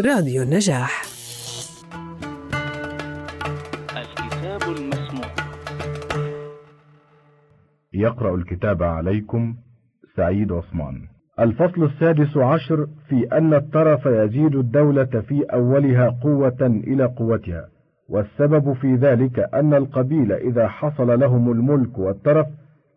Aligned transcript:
راديو 0.00 0.42
النجاح. 0.42 1.02
الكتاب 3.96 4.62
المسموع. 4.62 5.26
يقرأ 7.92 8.34
الكتاب 8.34 8.82
عليكم 8.82 9.56
سعيد 10.16 10.52
عثمان. 10.52 11.02
الفصل 11.40 11.84
السادس 11.84 12.36
عشر 12.36 12.86
في 13.08 13.28
أن 13.32 13.54
الطرف 13.54 14.06
يزيد 14.06 14.54
الدولة 14.54 15.04
في 15.28 15.42
أولها 15.42 16.08
قوة 16.22 16.56
إلى 16.62 17.04
قوتها 17.04 17.68
والسبب 18.08 18.72
في 18.72 18.94
ذلك 18.94 19.38
أن 19.54 19.74
القبيلة 19.74 20.36
إذا 20.36 20.68
حصل 20.68 21.20
لهم 21.20 21.52
الملك 21.52 21.98
والترف 21.98 22.46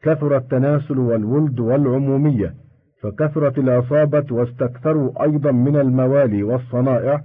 كثر 0.02 0.38
التناسل 0.38 1.00
والولد 1.00 1.60
والعمومية 1.60 2.54
فكثرت 3.02 3.58
العصابة 3.58 4.26
واستكثروا 4.32 5.24
أيضا 5.24 5.52
من 5.52 5.76
الموالي 5.76 6.44
والصنائع 6.44 7.22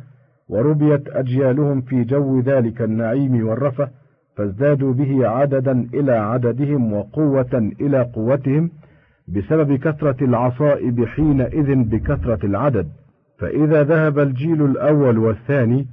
وربيت 0.49 1.09
أجيالهم 1.09 1.81
في 1.81 2.05
جو 2.05 2.41
ذلك 2.41 2.83
النعيم 2.83 3.47
والرفة 3.47 3.89
فازدادوا 4.37 4.93
به 4.93 5.29
عددا 5.29 5.89
إلى 5.95 6.13
عددهم 6.13 6.93
وقوة 6.93 7.71
إلى 7.81 8.03
قوتهم 8.03 8.71
بسبب 9.29 9.77
كثرة 9.77 10.25
العصائب 10.25 11.05
حينئذ 11.05 11.75
بكثرة 11.75 12.47
العدد. 12.47 12.89
فإذا 13.39 13.83
ذهب 13.83 14.19
الجيل 14.19 14.65
الأول 14.65 15.19
والثاني 15.19 15.87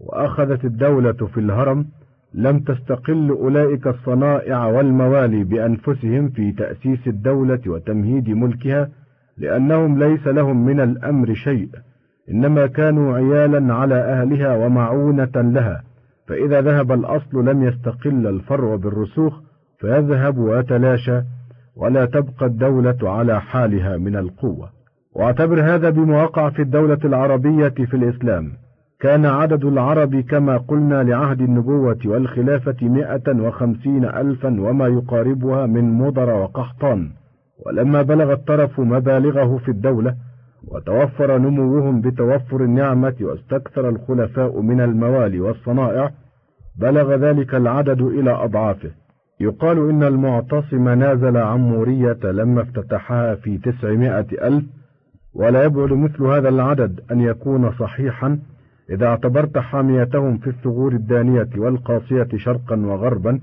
وأخذت 0.00 0.64
الدولة 0.64 1.12
في 1.12 1.40
الهرم 1.40 1.86
لم 2.34 2.58
تستقل 2.58 3.30
أولئك 3.30 3.86
الصنائع 3.86 4.66
والموالي 4.66 5.44
بأنفسهم 5.44 6.28
في 6.28 6.52
تأسيس 6.52 7.08
الدولة 7.08 7.60
وتمهيد 7.66 8.30
ملكها 8.30 8.88
لأنهم 9.38 9.98
ليس 9.98 10.26
لهم 10.26 10.66
من 10.66 10.80
الأمر 10.80 11.34
شيء 11.34 11.68
إنما 12.30 12.66
كانوا 12.66 13.16
عيالا 13.16 13.74
على 13.74 13.94
أهلها 13.94 14.56
ومعونة 14.56 15.32
لها 15.34 15.82
فإذا 16.28 16.60
ذهب 16.60 16.92
الأصل 16.92 17.48
لم 17.48 17.62
يستقل 17.62 18.26
الفرع 18.26 18.76
بالرسوخ 18.76 19.40
فيذهب 19.78 20.38
ويتلاشى 20.38 21.20
ولا 21.76 22.04
تبقى 22.04 22.46
الدولة 22.46 22.98
على 23.02 23.40
حالها 23.40 23.96
من 23.96 24.16
القوة. 24.16 24.68
واعتبر 25.14 25.74
هذا 25.74 25.90
بما 25.90 26.22
وقع 26.22 26.50
في 26.50 26.62
الدولة 26.62 26.98
العربية 27.04 27.68
في 27.68 27.94
الإسلام. 27.94 28.52
كان 29.00 29.26
عدد 29.26 29.64
العرب 29.64 30.16
كما 30.16 30.56
قلنا 30.56 31.02
لعهد 31.02 31.40
النبوة 31.40 31.98
والخلافة 32.04 32.76
مئة 32.88 33.42
وخمسين 33.42 34.04
ألفا 34.04 34.60
وما 34.60 34.86
يقاربها 34.86 35.66
من 35.66 35.92
مضر 35.92 36.30
وقحطان. 36.30 37.10
ولما 37.66 38.02
بلغ 38.02 38.32
الطرف 38.32 38.80
مبالغه 38.80 39.58
في 39.58 39.70
الدولة 39.70 40.14
وتوفر 40.68 41.38
نموهم 41.38 42.00
بتوفر 42.00 42.64
النعمة 42.64 43.14
واستكثر 43.20 43.88
الخلفاء 43.88 44.60
من 44.60 44.80
الموالي 44.80 45.40
والصنائع 45.40 46.10
بلغ 46.80 47.14
ذلك 47.14 47.54
العدد 47.54 48.02
إلى 48.02 48.30
أضعافه. 48.30 48.90
يقال 49.40 49.90
إن 49.90 50.02
المعتصم 50.02 50.88
نازل 50.88 51.36
عمورية 51.36 52.18
لما 52.24 52.62
افتتحها 52.62 53.34
في 53.34 53.58
تسعمائة 53.58 54.26
ألف 54.48 54.64
ولا 55.34 55.64
يبعد 55.64 55.92
مثل 55.92 56.22
هذا 56.22 56.48
العدد 56.48 57.00
أن 57.10 57.20
يكون 57.20 57.72
صحيحا 57.72 58.38
إذا 58.90 59.06
اعتبرت 59.06 59.58
حاميتهم 59.58 60.38
في 60.38 60.46
الثغور 60.46 60.92
الدانية 60.92 61.48
والقاسية 61.56 62.28
شرقا 62.36 62.76
وغربا 62.76 63.40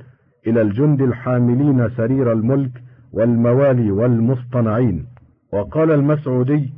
إلى 0.47 0.61
الجند 0.61 1.02
الحاملين 1.02 1.89
سرير 1.89 2.31
الملك 2.31 2.71
والموالي 3.16 3.91
والمصطنعين. 3.91 5.05
وقال 5.53 5.91
المسعودي 5.91 6.73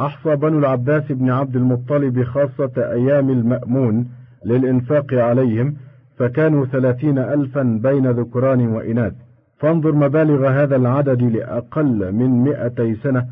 أحصى 0.00 0.36
بنو 0.36 0.58
العباس 0.58 1.12
بن 1.12 1.30
عبد 1.30 1.56
المطلب 1.56 2.22
خاصة 2.22 2.72
أيام 2.76 3.30
المأمون 3.30 4.08
للإنفاق 4.44 5.14
عليهم 5.14 5.76
فكانوا 6.18 6.66
ثلاثين 6.66 7.18
ألفا 7.18 7.80
بين 7.82 8.10
ذكران 8.10 8.68
وإناث. 8.68 9.12
فانظر 9.58 9.92
مبالغ 9.92 10.48
هذا 10.48 10.76
العدد 10.76 11.22
لأقل 11.22 12.12
من 12.12 12.30
مئتي 12.44 12.94
سنة 12.94 13.26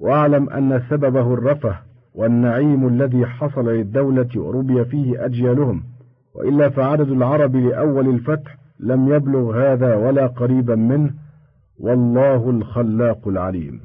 وأعلم 0.00 0.50
أن 0.50 0.82
سببه 0.90 1.34
الرفه 1.34 1.76
والنعيم 2.14 2.88
الذي 2.88 3.26
حصل 3.26 3.68
للدولة 3.68 4.28
وربي 4.36 4.84
فيه 4.84 5.24
أجيالهم. 5.24 5.82
وإلا 6.34 6.68
فعدد 6.68 7.10
العرب 7.10 7.56
لأول 7.56 8.08
الفتح 8.08 8.56
لم 8.80 9.08
يبلغ 9.08 9.72
هذا 9.72 9.94
ولا 9.94 10.26
قريبا 10.26 10.74
منه 10.74 11.10
والله 11.80 12.50
الخلاق 12.50 13.28
العليم. 13.28 13.80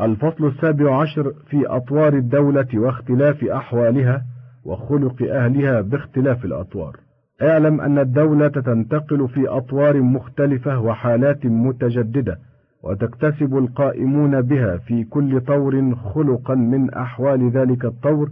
الفصل 0.00 0.46
السابع 0.46 1.00
عشر 1.00 1.32
في 1.50 1.66
أطوار 1.66 2.14
الدولة 2.14 2.68
واختلاف 2.74 3.44
أحوالها 3.44 4.22
وخلق 4.64 5.22
أهلها 5.22 5.80
باختلاف 5.80 6.44
الأطوار. 6.44 6.96
اعلم 7.42 7.80
أن 7.80 7.98
الدولة 7.98 8.48
تنتقل 8.48 9.28
في 9.28 9.48
أطوار 9.48 10.02
مختلفة 10.02 10.80
وحالات 10.80 11.46
متجددة 11.46 12.38
وتكتسب 12.84 13.58
القائمون 13.58 14.42
بها 14.42 14.76
في 14.76 15.04
كل 15.04 15.40
طور 15.40 15.94
خلقا 15.94 16.54
من 16.54 16.90
أحوال 16.94 17.50
ذلك 17.50 17.84
الطور. 17.84 18.30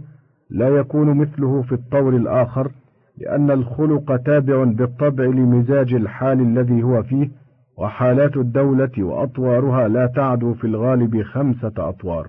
لا 0.49 0.69
يكون 0.69 1.17
مثله 1.17 1.61
في 1.61 1.71
الطور 1.71 2.15
الآخر 2.15 2.71
لأن 3.17 3.51
الخلق 3.51 4.15
تابع 4.15 4.63
بالطبع 4.63 5.23
لمزاج 5.23 5.93
الحال 5.93 6.41
الذي 6.41 6.83
هو 6.83 7.03
فيه 7.03 7.29
وحالات 7.77 8.37
الدولة 8.37 8.91
وأطوارها 8.97 9.87
لا 9.87 10.05
تعدو 10.05 10.53
في 10.53 10.67
الغالب 10.67 11.21
خمسة 11.21 11.73
أطوار. 11.77 12.27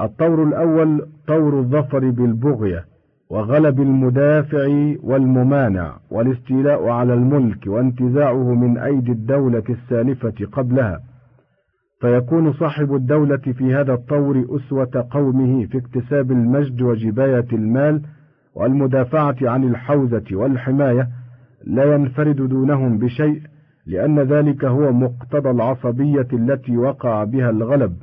الطور 0.00 0.42
الأول 0.42 1.06
طور 1.26 1.58
الظفر 1.58 2.10
بالبغية 2.10 2.84
وغلب 3.30 3.80
المدافع 3.80 4.94
والممانع 5.02 5.96
والاستيلاء 6.10 6.88
على 6.88 7.14
الملك 7.14 7.66
وانتزاعه 7.66 8.54
من 8.54 8.78
أيدي 8.78 9.12
الدولة 9.12 9.62
السالفة 9.68 10.46
قبلها. 10.52 11.00
فيكون 12.00 12.52
صاحب 12.52 12.94
الدولة 12.94 13.36
في 13.36 13.74
هذا 13.74 13.94
الطور 13.94 14.44
أسوة 14.50 15.06
قومه 15.10 15.66
في 15.66 15.78
اكتساب 15.78 16.30
المجد 16.32 16.82
وجباية 16.82 17.46
المال 17.52 18.02
والمدافعة 18.54 19.36
عن 19.42 19.64
الحوزة 19.64 20.24
والحماية 20.32 21.08
لا 21.66 21.94
ينفرد 21.94 22.36
دونهم 22.36 22.98
بشيء 22.98 23.40
لأن 23.86 24.20
ذلك 24.20 24.64
هو 24.64 24.92
مقتضى 24.92 25.50
العصبية 25.50 26.28
التي 26.32 26.76
وقع 26.76 27.24
بها 27.24 27.50
الغلب 27.50 27.96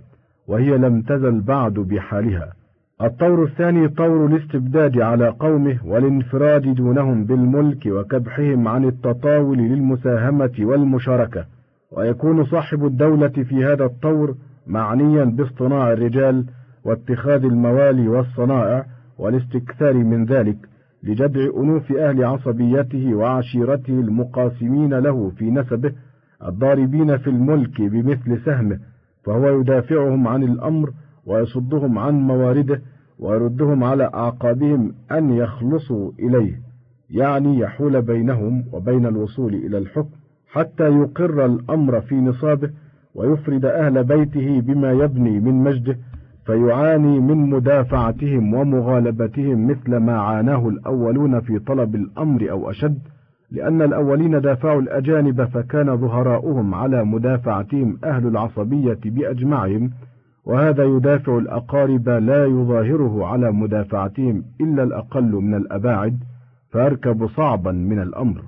وهي 0.47 0.77
لم 0.77 1.01
تزل 1.01 1.41
بعد 1.41 1.73
بحالها. 1.73 2.53
الطور 3.01 3.43
الثاني 3.43 3.87
طور 3.87 4.25
الاستبداد 4.25 5.01
على 5.01 5.27
قومه 5.27 5.77
والانفراد 5.85 6.75
دونهم 6.75 7.25
بالملك 7.25 7.85
وكبحهم 7.85 8.67
عن 8.67 8.85
التطاول 8.85 9.57
للمساهمة 9.57 10.51
والمشاركة. 10.59 11.45
ويكون 11.91 12.45
صاحب 12.45 12.85
الدولة 12.85 13.27
في 13.27 13.65
هذا 13.65 13.85
الطور 13.85 14.35
معنيا 14.67 15.23
باصطناع 15.23 15.91
الرجال 15.91 16.45
واتخاذ 16.85 17.43
الموالي 17.43 18.07
والصنائع 18.07 18.85
والاستكثار 19.17 19.93
من 19.93 20.25
ذلك. 20.25 20.57
لجدع 21.03 21.41
أنوف 21.57 21.91
أهل 21.91 22.23
عصبيته 22.23 23.15
وعشيرته 23.15 23.93
المقاسمين 23.93 24.93
له 24.93 25.29
في 25.29 25.51
نسبه 25.51 25.93
الضاربين 26.47 27.17
في 27.17 27.29
الملك 27.29 27.81
بمثل 27.81 28.41
سهمه 28.45 28.79
فهو 29.23 29.59
يدافعهم 29.59 30.27
عن 30.27 30.43
الأمر 30.43 30.91
ويصدهم 31.25 31.99
عن 31.99 32.13
موارده 32.13 32.81
ويردهم 33.19 33.83
على 33.83 34.03
أعقابهم 34.13 34.93
أن 35.11 35.29
يخلصوا 35.29 36.11
إليه. 36.19 36.59
يعني 37.09 37.59
يحول 37.59 38.01
بينهم 38.01 38.63
وبين 38.73 39.05
الوصول 39.05 39.53
إلى 39.55 39.77
الحكم 39.77 40.09
حتى 40.51 40.83
يقر 40.83 41.45
الأمر 41.45 42.01
في 42.01 42.15
نصابه 42.15 42.69
ويفرد 43.15 43.65
أهل 43.65 44.03
بيته 44.03 44.61
بما 44.61 44.91
يبني 44.91 45.39
من 45.39 45.53
مجده 45.63 45.97
فيعاني 46.45 47.19
من 47.19 47.49
مدافعتهم 47.49 48.53
ومغالبتهم 48.53 49.67
مثل 49.67 49.97
ما 49.97 50.19
عاناه 50.19 50.69
الأولون 50.69 51.39
في 51.39 51.59
طلب 51.59 51.95
الأمر 51.95 52.51
أو 52.51 52.69
أشد 52.69 52.99
لأن 53.51 53.81
الأولين 53.81 54.41
دافعوا 54.41 54.81
الأجانب 54.81 55.43
فكان 55.43 55.97
ظهراؤهم 55.97 56.75
على 56.75 57.05
مدافعتهم 57.05 57.97
أهل 58.03 58.27
العصبية 58.27 58.99
بأجمعهم 59.05 59.91
وهذا 60.45 60.83
يدافع 60.83 61.37
الأقارب 61.37 62.09
لا 62.09 62.45
يظاهره 62.45 63.25
على 63.25 63.51
مدافعتهم 63.51 64.43
إلا 64.61 64.83
الأقل 64.83 65.31
من 65.31 65.55
الأباعد 65.55 66.17
فيركب 66.71 67.27
صعبا 67.27 67.71
من 67.71 67.99
الأمر. 67.99 68.41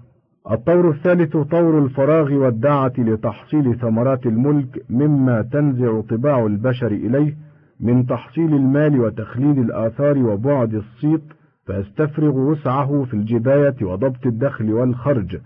الطور 0.51 0.89
الثالث 0.89 1.37
طور 1.37 1.79
الفراغ 1.79 2.33
والدعة 2.33 2.93
لتحصيل 2.97 3.75
ثمرات 3.79 4.25
الملك 4.25 4.85
مما 4.89 5.41
تنزع 5.41 6.01
طباع 6.01 6.45
البشر 6.45 6.87
إليه 6.87 7.35
من 7.83 8.05
تحصيل 8.05 8.53
المال 8.53 8.99
وتخليد 8.99 9.57
الآثار 9.57 10.17
وبعد 10.17 10.73
الصيت 10.73 11.23
فيستفرغ 11.65 12.37
وسعه 12.37 13.03
في 13.03 13.13
الجباية 13.13 13.75
وضبط 13.81 14.25
الدخل 14.25 14.73
والخرج 14.73 15.37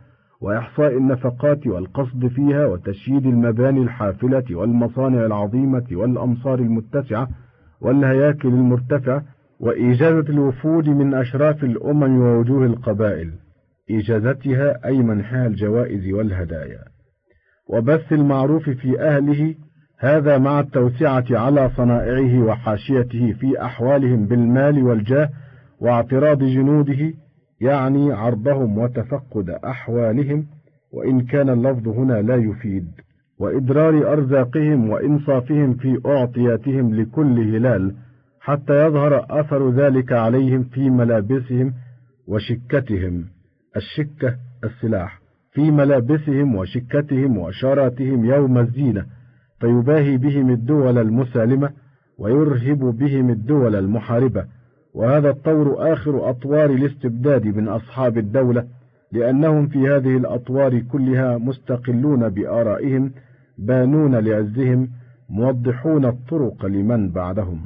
وإحصاء 0.42 0.98
النفقات 0.98 1.68
والقصد 1.68 2.28
فيها 2.28 2.66
وتشييد 2.66 3.25
المباني 3.25 3.81
الحافلة 3.81 4.44
والمصانع 4.51 5.25
العظيمة 5.25 5.86
والأمصار 5.92 6.60
المتسعة 6.60 7.30
والهياكل 7.81 8.50
المرتفعة 8.50 9.24
وإجازة 9.60 10.30
الوفود 10.30 10.90
من 10.90 11.13
أشراف 11.13 11.63
الأمم 11.63 12.22
ووجوه 12.22 12.66
القبائل 12.66 13.31
إجازتها 13.92 14.86
أي 14.86 14.98
منحها 14.98 15.48
الجوائز 15.48 16.13
والهدايا. 16.13 16.80
وبث 17.69 18.13
المعروف 18.13 18.69
في 18.69 19.01
أهله 19.01 19.56
هذا 20.00 20.38
مع 20.38 20.60
التوسعة 20.60 21.26
على 21.32 21.70
صنائعه 21.78 22.40
وحاشيته 22.40 23.34
في 23.40 23.62
أحوالهم 23.62 24.26
بالمال 24.26 24.84
والجاه 24.84 25.30
واعتراض 25.80 26.44
جنوده 26.44 27.14
يعني 27.62 28.14
عرضهم 28.14 28.78
وتفقد 28.78 29.50
أحوالهم 29.50 30.48
وإن 30.94 31.22
كان 31.22 31.50
اللفظ 31.50 31.88
هنا 31.88 32.22
لا 32.22 32.36
يفيد. 32.36 32.88
وإدرار 33.40 34.14
أرزاقهم 34.14 34.90
وإنصافهم 34.90 35.74
في 35.74 36.02
أعطياتهم 36.06 36.96
لكل 36.96 37.56
هلال 37.56 37.96
حتى 38.42 38.86
يظهر 38.86 39.26
أثر 39.30 39.70
ذلك 39.70 40.12
عليهم 40.14 40.64
في 40.64 40.90
ملابسهم 40.90 41.74
وشكتهم. 42.28 43.26
الشكة 43.76 44.36
السلاح. 44.64 45.20
في 45.52 45.72
ملابسهم 45.72 46.56
وشكتهم 46.56 47.38
وشاراتهم 47.38 48.26
يوم 48.26 48.58
الزينة 48.58 49.06
فيباهي 49.59 50.18
بهم 50.18 50.50
الدول 50.50 50.98
المسالمة 50.98 51.69
ويرهب 52.18 52.80
بهم 52.80 53.30
الدول 53.30 53.75
المحاربة. 53.75 54.45
وهذا 54.94 55.30
الطور 55.30 55.94
آخر 55.94 56.30
أطوار 56.30 56.69
الاستبداد 56.69 57.45
من 57.45 57.68
أصحاب 57.68 58.18
الدولة 58.18 58.68
لأنهم 59.12 59.68
في 59.68 59.80
هذه 59.89 60.18
الأطوار 60.18 60.80
كلها 60.80 61.38
مستقلون 61.38 62.30
بآرائهم 62.30 63.12
بانون 63.57 64.15
لعزهم 64.15 64.89
موضحون 65.30 66.06
الطرق 66.06 66.65
لمن 66.65 67.09
بعدهم. 67.09 67.62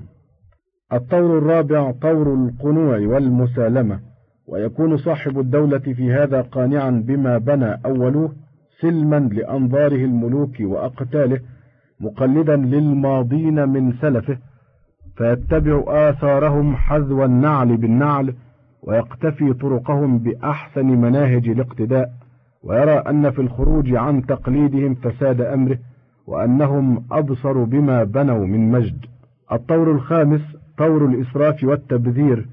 الطور 0.94 1.38
الرابع 1.38 1.92
طور 1.92 2.34
القنوع 2.34 2.98
والمسالمة. 2.98 4.00
ويكون 4.48 4.98
صاحب 4.98 5.40
الدولة 5.40 5.80
في 5.80 6.14
هذا 6.14 6.42
قانعا 6.42 6.90
بما 6.90 7.38
بنى 7.38 7.80
أولوه 7.86 8.36
سلما 8.82 9.30
لأنظاره 9.34 10.06
الملوك 10.06 10.56
وأقتاله 10.60 11.40
مقلدا 12.02 12.56
للماضين 12.56 13.70
من 13.70 13.94
سلفه 13.94 14.38
فيتبع 15.18 15.84
آثارهم 15.88 16.76
حذو 16.76 17.26
النعل 17.26 17.78
بالنعل 17.78 18.34
ويقتفي 18.84 19.54
طرقهم 19.54 20.18
بأحسن 20.18 20.86
مناهج 20.86 21.50
الاقتداء 21.50 22.10
ويرى 22.64 22.92
أن 22.92 23.32
في 23.32 23.42
الخروج 23.42 23.96
عن 23.96 24.26
تقليدهم 24.26 24.96
فساد 24.96 25.42
أمره 25.42 25.78
وأنهم 26.28 27.04
أبصر 27.12 27.64
بما 27.64 28.04
بنوا 28.04 28.46
من 28.46 28.72
مجد. 28.72 29.06
الطور 29.52 29.92
الخامس 29.92 30.42
طور 30.78 31.06
الإسراف 31.06 31.64
والتبذير 31.64 32.48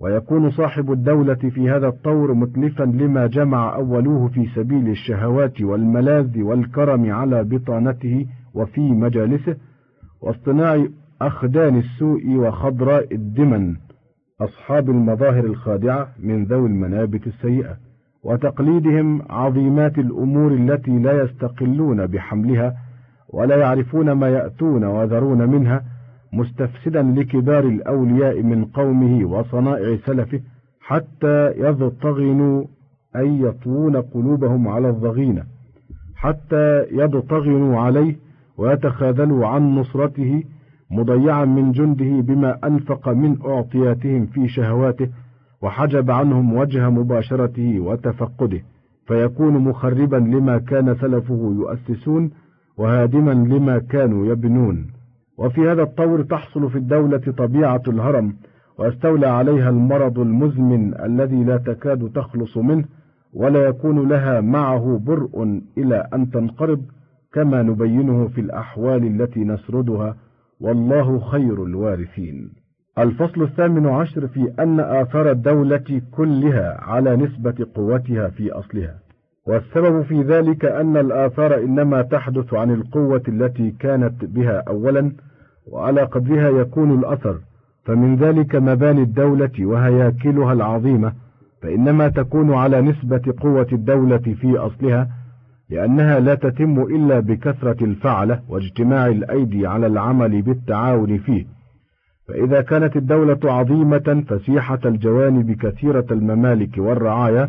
ويكون 0.00 0.50
صاحب 0.50 0.92
الدولة 0.92 1.34
في 1.34 1.70
هذا 1.70 1.88
الطور 1.88 2.34
متلفا 2.34 2.84
لما 2.84 3.26
جمع 3.26 3.74
أولوه 3.74 4.28
في 4.28 4.46
سبيل 4.54 4.88
الشهوات 4.88 5.60
والملاذ 5.60 6.42
والكرم 6.42 7.12
على 7.12 7.44
بطانته 7.44 8.26
وفي 8.54 8.80
مجالسه 8.80 9.56
واصطناع 10.20 10.86
أخدان 11.22 11.78
السوء 11.78 12.34
وخضراء 12.36 13.14
الدمن 13.14 13.74
أصحاب 14.40 14.90
المظاهر 14.90 15.44
الخادعة 15.44 16.08
من 16.22 16.44
ذوي 16.44 16.68
المنابت 16.68 17.26
السيئة 17.26 17.76
وتقليدهم 18.24 19.22
عظيمات 19.30 19.98
الأمور 19.98 20.52
التي 20.52 20.90
لا 20.90 21.22
يستقلون 21.22 22.06
بحملها 22.06 22.74
ولا 23.28 23.56
يعرفون 23.56 24.12
ما 24.12 24.28
يأتون 24.28 24.84
وذرون 24.84 25.48
منها 25.48 25.84
مستفسدا 26.32 27.02
لكبار 27.02 27.64
الأولياء 27.64 28.42
من 28.42 28.64
قومه 28.64 29.24
وصنائع 29.24 29.96
سلفه 30.06 30.40
حتى 30.80 31.52
يضطغنوا 31.56 32.64
أي 33.16 33.40
يطوون 33.40 33.96
قلوبهم 33.96 34.68
على 34.68 34.90
الضغينة 34.90 35.44
حتى 36.16 36.86
يضطغنوا 36.90 37.80
عليه 37.80 38.16
ويتخاذلوا 38.58 39.46
عن 39.46 39.74
نصرته 39.74 40.42
مضيعا 40.90 41.44
من 41.44 41.72
جنده 41.72 42.20
بما 42.20 42.58
أنفق 42.64 43.08
من 43.08 43.36
أعطياتهم 43.46 44.26
في 44.26 44.48
شهواته 44.48 45.08
وحجب 45.62 46.10
عنهم 46.10 46.56
وجه 46.56 46.90
مباشرته 46.90 47.80
وتفقده 47.80 48.60
فيكون 49.06 49.58
مخربا 49.58 50.16
لما 50.16 50.58
كان 50.58 50.94
سلفه 50.94 51.54
يؤسسون 51.58 52.30
وهادما 52.78 53.30
لما 53.30 53.78
كانوا 53.78 54.26
يبنون. 54.26 54.86
وفي 55.38 55.60
هذا 55.70 55.82
الطور 55.82 56.22
تحصل 56.22 56.70
في 56.70 56.78
الدولة 56.78 57.18
طبيعة 57.18 57.82
الهرم 57.88 58.34
ويستولى 58.78 59.26
عليها 59.26 59.70
المرض 59.70 60.18
المزمن 60.18 60.94
الذي 61.04 61.44
لا 61.44 61.56
تكاد 61.56 62.10
تخلص 62.14 62.56
منه 62.56 62.84
ولا 63.34 63.64
يكون 63.64 64.08
لها 64.08 64.40
معه 64.40 65.00
برء 65.06 65.60
إلى 65.78 66.08
أن 66.14 66.30
تنقرض. 66.30 66.82
كما 67.32 67.62
نبينه 67.62 68.28
في 68.28 68.40
الأحوال 68.40 69.06
التي 69.06 69.44
نسردها 69.44 70.16
والله 70.60 71.20
خير 71.20 71.64
الوارثين. 71.64 72.50
الفصل 72.98 73.42
الثامن 73.42 73.86
عشر 73.86 74.28
في 74.28 74.52
أن 74.58 74.80
آثار 74.80 75.30
الدولة 75.30 76.00
كلها 76.10 76.80
على 76.80 77.16
نسبة 77.16 77.66
قوتها 77.74 78.28
في 78.28 78.52
أصلها. 78.52 78.94
والسبب 79.46 80.02
في 80.02 80.22
ذلك 80.22 80.64
أن 80.64 80.96
الآثار 80.96 81.58
إنما 81.58 82.02
تحدث 82.02 82.54
عن 82.54 82.70
القوة 82.70 83.22
التي 83.28 83.70
كانت 83.70 84.24
بها 84.24 84.62
أولا 84.68 85.12
وعلى 85.66 86.02
قدرها 86.02 86.60
يكون 86.60 86.98
الأثر. 86.98 87.38
فمن 87.84 88.16
ذلك 88.16 88.54
مباني 88.54 89.02
الدولة 89.02 89.52
وهياكلها 89.60 90.52
العظيمة 90.52 91.12
فإنما 91.62 92.08
تكون 92.08 92.54
على 92.54 92.80
نسبة 92.80 93.34
قوة 93.40 93.66
الدولة 93.72 94.18
في 94.18 94.58
أصلها 94.58 95.08
لأنها 95.72 96.20
لا 96.20 96.34
تتم 96.34 96.82
إلا 96.82 97.20
بكثرة 97.20 97.84
الفعلة 97.84 98.40
واجتماع 98.48 99.06
الأيدي 99.06 99.66
على 99.66 99.86
العمل 99.86 100.42
بالتعاون 100.42 101.18
فيه. 101.18 101.46
فإذا 102.28 102.60
كانت 102.60 102.96
الدولة 102.96 103.38
عظيمة 103.44 104.24
فسيحة 104.28 104.78
الجوانب 104.84 105.52
كثيرة 105.52 106.06
الممالك 106.10 106.78
والرعايا 106.78 107.48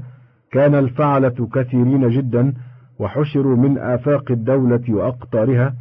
كان 0.52 0.76
الفعلة 0.76 1.50
كثيرين 1.54 2.10
جدا 2.10 2.54
وحشروا 3.00 3.56
من 3.56 3.78
آفاق 3.78 4.32
الدولة 4.32 4.84
وأقطارها 4.90 5.74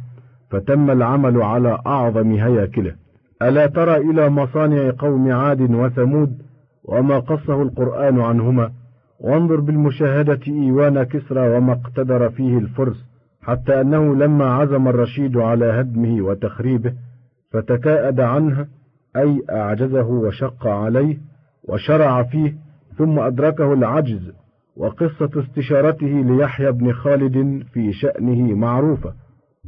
فتم 0.49 0.91
العمل 0.91 1.41
على 1.41 1.79
أعظم 1.87 2.31
هياكله. 2.31 2.95
ألا 3.41 3.65
ترى 3.67 3.97
إلى 3.97 4.29
مصانع 4.29 4.91
قوم 4.99 5.31
عاد 5.31 5.61
وثمود 5.61 6.37
وما 6.83 7.19
قصه 7.19 7.61
القرآن 7.61 8.21
عنهما؟ 8.21 8.71
وانظر 9.23 9.59
بالمشاهدة 9.59 10.39
إيوان 10.47 11.03
كسرى 11.03 11.57
وما 11.57 11.73
اقتدر 11.73 12.29
فيه 12.29 12.57
الفرس 12.57 13.05
حتى 13.41 13.81
أنه 13.81 14.15
لما 14.15 14.45
عزم 14.45 14.87
الرشيد 14.87 15.37
على 15.37 15.65
هدمه 15.65 16.21
وتخريبه 16.21 16.93
فتكاءد 17.51 18.19
عنه 18.19 18.67
أي 19.15 19.43
أعجزه 19.49 20.07
وشق 20.07 20.67
عليه 20.67 21.17
وشرع 21.69 22.23
فيه 22.23 22.55
ثم 22.97 23.19
أدركه 23.19 23.73
العجز 23.73 24.31
وقصة 24.77 25.29
استشارته 25.35 26.07
ليحيى 26.07 26.71
بن 26.71 26.91
خالد 26.93 27.63
في 27.73 27.93
شأنه 27.93 28.55
معروفة. 28.55 29.13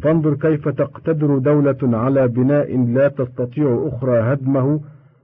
فانظر 0.03 0.35
كيف 0.35 0.69
تقتدر 0.69 1.38
دولة 1.38 1.97
على 1.97 2.27
بناء 2.27 2.77
لا 2.77 3.07
تستطيع 3.07 3.89
أخرى 3.93 4.33
هدمه 4.33 4.79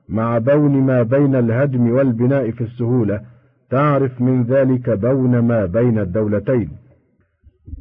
مع 0.10 0.38
بون 0.38 0.72
ما 0.72 1.04
بين 1.04 1.36
الهدم 1.36 1.92
والبناء 1.92 2.52
في 2.52 2.62
السهولة. 2.62 3.22
تعرف 3.72 4.22
من 4.22 4.44
ذلك 4.44 4.90
بون 4.90 5.40
ما 5.40 5.66
بين 5.66 6.00
الدولتين. 6.00 6.70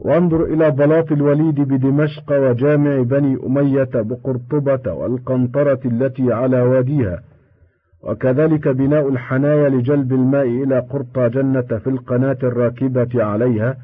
وانظر 0.04 0.44
إلى 0.44 0.70
بلاط 0.70 1.12
الوليد 1.12 1.61
بدمشق 1.61 2.32
وجامع 2.32 3.02
بني 3.02 3.38
أمية 3.47 3.90
بقرطبة 3.94 4.92
والقنطرة 4.92 5.80
التي 5.85 6.32
على 6.32 6.62
واديها. 6.62 7.20
وكذلك 8.02 8.68
بناء 8.68 9.09
الحنايا 9.09 9.68
لجلب 9.68 10.12
الماء 10.12 10.47
إلى 10.47 10.78
قرطى 10.78 11.28
جنة 11.28 11.78
في 11.78 11.87
القناة 11.87 12.38
الراكبة 12.42 13.25
عليها 13.25 13.76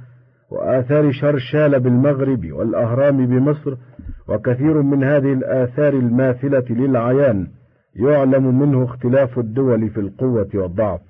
وآثار 0.50 1.12
شرشال 1.12 1.80
بالمغرب 1.80 2.52
والأهرام 2.52 3.26
بمصر 3.26 3.74
وكثير 4.28 4.82
من 4.82 5.04
هذه 5.04 5.32
الآثار 5.32 5.92
الماثلة 5.92 6.64
للعيان 6.70 7.46
يعلم 7.96 8.58
منه 8.58 8.84
اختلاف 8.84 9.38
الدول 9.38 9.90
في 9.90 10.00
القوة 10.00 10.48
والضعف. 10.54 11.00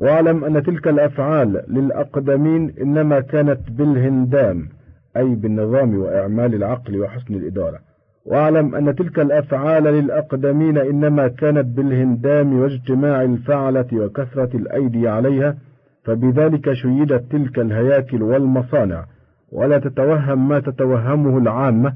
واعلم 0.00 0.44
أن 0.44 0.62
تلك 0.62 0.88
الأفعال 0.88 1.62
للأقدمين 1.68 2.74
إنما 2.80 3.20
كانت 3.20 3.70
بالهندام 3.70 4.68
أي 5.16 5.34
بالنظام 5.34 5.98
وإعمال 5.98 6.54
العقل 6.54 7.00
وحسن 7.00 7.34
الإدارة. 7.34 7.78
واعلم 8.26 8.74
أن 8.74 8.94
تلك 8.94 9.18
الأفعال 9.18 9.82
للأقدمين 9.82 10.78
إنما 10.78 11.28
كانت 11.28 11.66
بالهندام 11.76 12.58
واجتماع 12.58 13.22
الفعلة 13.22 13.86
وكثرة 13.92 14.56
الأيدي 14.56 15.08
عليها 15.08 15.56
فبذلك 16.04 16.72
شيدت 16.72 17.32
تلك 17.32 17.58
الهياكل 17.58 18.22
والمصانع. 18.22 19.04
ولا 19.52 19.78
تتوهم 19.78 20.48
ما 20.48 20.60
تتوهمه 20.60 21.38
العامة 21.38 21.94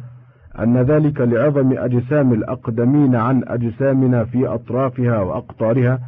أن 0.58 0.82
ذلك 0.82 1.20
لعظم 1.20 1.78
أجسام 1.78 2.32
الأقدمين 2.32 3.16
عن 3.16 3.44
أجسامنا 3.48 4.24
في 4.24 4.46
أطرافها 4.46 5.20
وأقطارها 5.20 6.00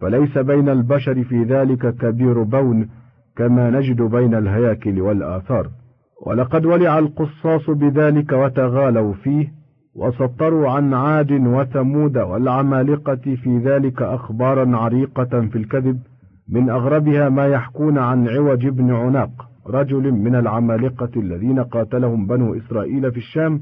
فليس 0.00 0.38
بين 0.38 0.68
البشر 0.68 1.24
في 1.24 1.42
ذلك 1.42 1.94
كبير 1.94 2.42
بون 2.42 2.88
كما 3.36 3.70
نجد 3.70 4.02
بين 4.02 4.34
الهياكل 4.34 5.00
والآثار. 5.00 5.68
ولقد 6.26 6.66
ولع 6.66 6.98
القصاص 6.98 7.70
بذلك 7.70 8.32
وتغالوا 8.32 9.12
فيه 9.14 9.58
وسطروا 9.94 10.70
عن 10.70 10.94
عاد 10.94 11.32
وثمود 11.32 12.18
والعمالقة 12.18 13.36
في 13.42 13.58
ذلك 13.58 14.02
أخبارا 14.02 14.76
عريقة 14.76 15.40
في 15.40 15.56
الكذب 15.56 15.98
من 16.48 16.70
أغربها 16.70 17.28
ما 17.28 17.46
يحكون 17.46 17.98
عن 17.98 18.28
عوج 18.28 18.68
بن 18.68 18.90
عناق 18.90 19.30
رجل 19.66 20.12
من 20.12 20.34
العمالقة 20.34 21.10
الذين 21.16 21.60
قاتلهم 21.60 22.26
بنو 22.26 22.54
إسرائيل 22.54 23.12
في 23.12 23.18
الشام 23.18 23.60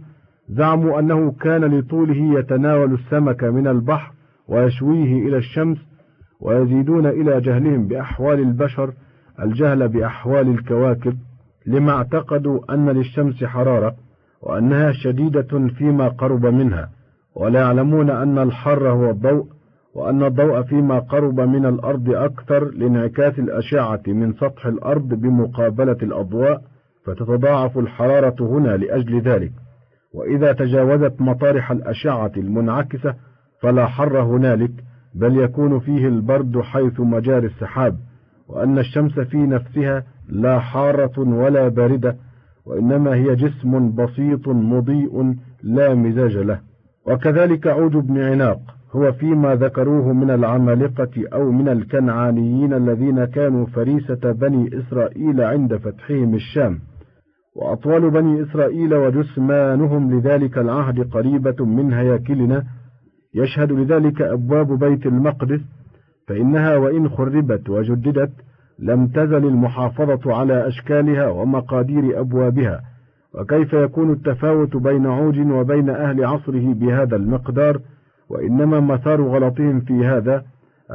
زعموا 0.49 0.99
أنه 0.99 1.33
كان 1.33 1.65
لطوله 1.65 2.39
يتناول 2.39 2.95
السمك 2.95 3.45
من 3.45 3.67
البحر 3.67 4.13
ويشويه 4.49 5.29
إلى 5.29 5.37
الشمس 5.37 5.79
ويزيدون 6.41 7.07
إلى 7.07 7.41
جهلهم 7.41 7.87
بأحوال 7.89 8.41
البشر 8.41 8.93
الجهل 9.43 9.89
بأحوال 9.89 10.49
الكواكب 10.49 11.17
لما 11.67 11.93
اعتقدوا 11.93 12.75
أن 12.75 12.91
للشمس 12.91 13.45
حرارة 13.45 13.95
وأنها 14.43 14.93
شديدة 14.93 15.69
فيما 15.79 16.09
قرب 16.09 16.47
منها 16.47 16.91
ولا 17.35 17.61
يعلمون 17.61 18.11
أن 18.11 18.39
الحر 18.39 18.89
هو 18.89 19.11
الضوء 19.11 19.47
وأن 19.95 20.23
الضوء 20.23 20.63
فيما 20.63 20.99
قرب 20.99 21.41
من 21.41 21.67
الأرض 21.67 22.11
أكثر 22.11 22.65
لانعكاس 22.65 23.39
الأشعة 23.39 24.03
من 24.07 24.33
سطح 24.33 24.67
الأرض 24.67 25.09
بمقابلة 25.09 25.97
الأضواء 26.03 26.63
فتتضاعف 27.05 27.79
الحرارة 27.79 28.37
هنا 28.41 28.77
لأجل 28.77 29.21
ذلك. 29.21 29.53
وإذا 30.15 30.53
تجاوزت 30.53 31.21
مطارح 31.21 31.71
الأشعة 31.71 32.33
المنعكسة 32.37 33.15
فلا 33.61 33.87
حر 33.87 34.21
هنالك 34.21 34.71
بل 35.17 35.37
يكون 35.37 35.79
فيه 35.79 36.09
البرد 36.09 36.61
حيث 36.61 37.01
مجاري 37.01 37.47
السحاب 37.47 37.97
وأن 38.49 38.79
الشمس 38.79 39.21
في 39.21 39.37
نفسها 39.37 40.05
لا 40.29 40.59
حارة 40.59 41.19
ولا 41.19 41.69
باردة 41.69 42.17
وإنما 42.67 43.15
هي 43.15 43.35
جسم 43.35 43.95
بسيط 43.95 44.49
مضيء 44.49 45.35
لا 45.63 45.95
مزاج 45.95 46.37
له. 46.37 46.61
وكذلك 47.07 47.67
عود 47.67 47.93
بن 47.93 48.19
عناق 48.19 48.61
هو 48.93 49.13
فيما 49.13 49.55
ذكروه 49.55 50.13
من 50.13 50.31
العمالقة 50.31 51.11
أو 51.33 51.53
من 51.53 51.69
الكنعانيين 51.69 52.75
الذين 52.75 53.25
كانوا 53.25 53.67
فريسة 53.67 54.33
بني 54.33 54.79
إسرائيل 54.79 55.41
عند 55.41 55.77
فتحهم 55.77 56.35
الشام. 56.35 56.79
وأطوال 57.57 58.11
بني 58.11 58.43
إسرائيل 58.43 58.95
وجثمانهم 58.95 60.15
لذلك 60.15 60.59
العهد 60.59 61.11
قريبة 61.11 61.65
من 61.65 61.93
هياكلنا 61.93 62.65
يشهد 63.37 63.73
لذلك 63.73 64.23
أبواب 64.23 64.79
بيت 64.79 65.07
المقدس 65.07 65.61
فإنها 66.29 66.77
وإن 66.77 67.09
خربت 67.09 67.71
وجددت 67.71 68.33
لم 68.79 69.07
تزل 69.07 69.47
المحافظة 69.47 70.35
على 70.35 70.69
أشكالها 70.69 71.29
ومقادير 71.29 72.21
أبوابها 72.21 72.81
وكيف 73.35 73.73
يكون 73.73 74.13
التفاوت 74.13 74.77
بين 74.77 75.07
عوج 75.07 75.39
وبين 75.39 75.91
أهل 75.91 76.25
عصره 76.25 76.75
بهذا 76.75 77.17
المقدار 77.17 77.81
وإنما 78.31 78.81
مثار 78.81 79.23
غلطهم 79.23 79.81
في 79.81 80.07
هذا 80.07 80.45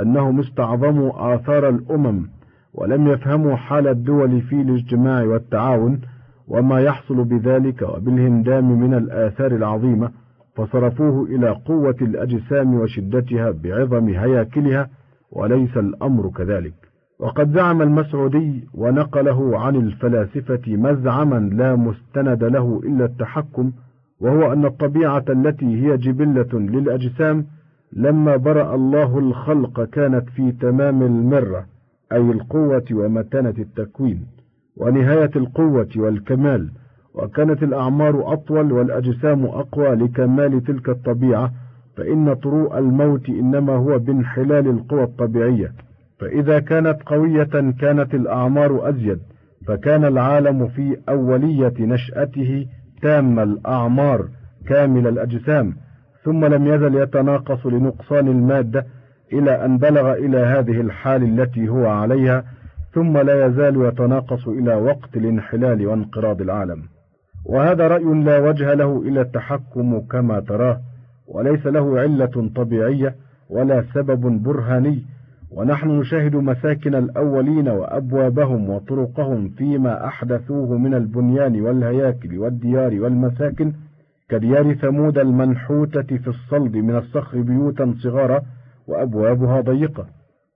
أنهم 0.02 0.40
استعظموا 0.40 1.36
آثار 1.36 1.70
الأمم 1.70 2.28
ولم 2.74 3.08
يفهموا 3.08 3.56
حال 3.56 3.88
الدول 3.88 4.42
في 4.42 4.62
الاجتماع 4.62 5.24
والتعاون 5.24 6.02
وما 6.48 6.82
يحصل 6.82 7.24
بذلك 7.24 7.82
وبالهندام 7.82 8.80
من 8.80 8.94
الآثار 8.94 9.52
العظيمة. 9.52 10.12
فصرفوه 10.56 11.26
إلى 11.26 11.50
قوة 11.50 11.96
الأجسام 12.02 12.74
وشدتها 12.76 13.52
بعظم 13.52 14.08
هياكلها 14.08 14.90
وليس 15.32 15.78
الأمر 15.78 16.30
كذلك. 16.30 16.74
وقد 17.20 17.54
زعم 17.56 17.82
المسعودي 17.82 18.68
ونقله 18.74 19.60
عن 19.60 19.76
الفلاسفة 19.76 20.62
مزعما 20.68 21.50
لا 21.56 21.76
مستند 21.76 22.44
له 22.44 22.82
إلا 22.84 23.06
التحكم 23.06 23.72
وهو 24.20 24.54
أن 24.54 24.66
الطبيعة 24.66 25.26
التي 25.30 25.66
هي 25.66 25.98
جبلة 25.98 26.50
للأجسام 26.54 27.46
لما 27.94 28.36
برأ 28.36 28.76
الله 28.76 29.20
الخلق 29.20 29.84
كانت 29.84 30.30
في 30.30 30.52
تمام 30.52 31.02
المرة 31.04 31.66
أي 32.12 32.32
القوة 32.32 32.86
ومتانة 32.92 33.54
التكوين 33.60 34.26
ونهاية 34.78 35.32
القوة 35.36 35.90
والكمال. 35.96 36.70
وكانت 37.14 37.64
الأعمار 37.64 38.34
أطول 38.34 38.72
والأجسام 38.72 39.46
أقوى 39.46 39.90
لكمال 39.96 40.64
تلك 40.64 40.90
الطبيعة 40.90 41.52
فإن 41.98 42.34
طروء 42.34 42.78
الموت 42.78 43.30
إنما 43.30 43.74
هو 43.74 44.00
بانحلال 44.00 44.68
القوى 44.68 45.04
الطبيعية. 45.04 45.72
فإذا 46.20 46.60
كانت 46.60 46.98
قوية 47.06 47.72
كانت 47.80 48.14
الأعمار 48.14 48.90
أزيد 48.90 49.20
فكان 49.68 50.06
العالم 50.06 50.68
في 50.68 50.98
أولية 51.10 51.74
نشأته 51.80 52.66
تام 53.02 53.40
الأعمار 53.40 54.28
كامل 54.68 55.08
الأجسام. 55.08 55.74
ثم 56.24 56.46
لم 56.46 56.68
يزل 56.68 56.96
يتناقص 56.96 57.66
لنقصان 57.66 58.28
المادة 58.28 58.86
إلى 59.34 59.66
أن 59.66 59.78
بلغ 59.78 60.14
إلى 60.14 60.38
هذه 60.38 60.82
الحال 60.82 61.24
التي 61.24 61.70
هو 61.70 61.88
عليها 61.88 62.44
ثم 62.94 63.18
لا 63.18 63.46
يزال 63.46 63.86
يتناقص 63.86 64.48
إلى 64.48 64.76
وقت 64.76 65.18
الانحلال 65.18 65.88
وانقراض 65.88 66.42
العالم. 66.42 66.84
وهذا 67.46 67.88
رأي 67.88 68.04
لا 68.24 68.38
وجه 68.40 68.74
له 68.74 69.02
إلا 69.02 69.22
التحكم 69.22 70.00
كما 70.00 70.40
تراه 70.40 70.80
وليس 71.28 71.66
له 71.66 72.00
علة 72.00 72.50
طبيعية 72.56 73.16
ولا 73.50 73.84
سبب 73.94 74.44
برهاني 74.44 75.04
ونحن 75.52 75.90
نشاهد 75.90 76.36
مساكن 76.36 76.96
الأولين 76.96 77.70
وأبوابهم 77.70 78.70
وطرقهم 78.70 79.50
فيما 79.50 80.06
أحدثوه 80.08 80.78
من 80.78 80.94
البنيان 80.94 81.62
والهياكل 81.62 82.38
والديار 82.38 83.02
والمساكن 83.02 83.74
كديار 84.30 84.74
ثمود 84.74 85.18
المنحوتة 85.18 86.18
في 86.18 86.28
الصلب 86.28 86.76
من 86.78 86.96
الصخر 86.96 87.42
بيوتا 87.42 87.94
صغارا 88.04 88.42
وأبوابها 88.88 89.62
ضيقة. 89.62 90.06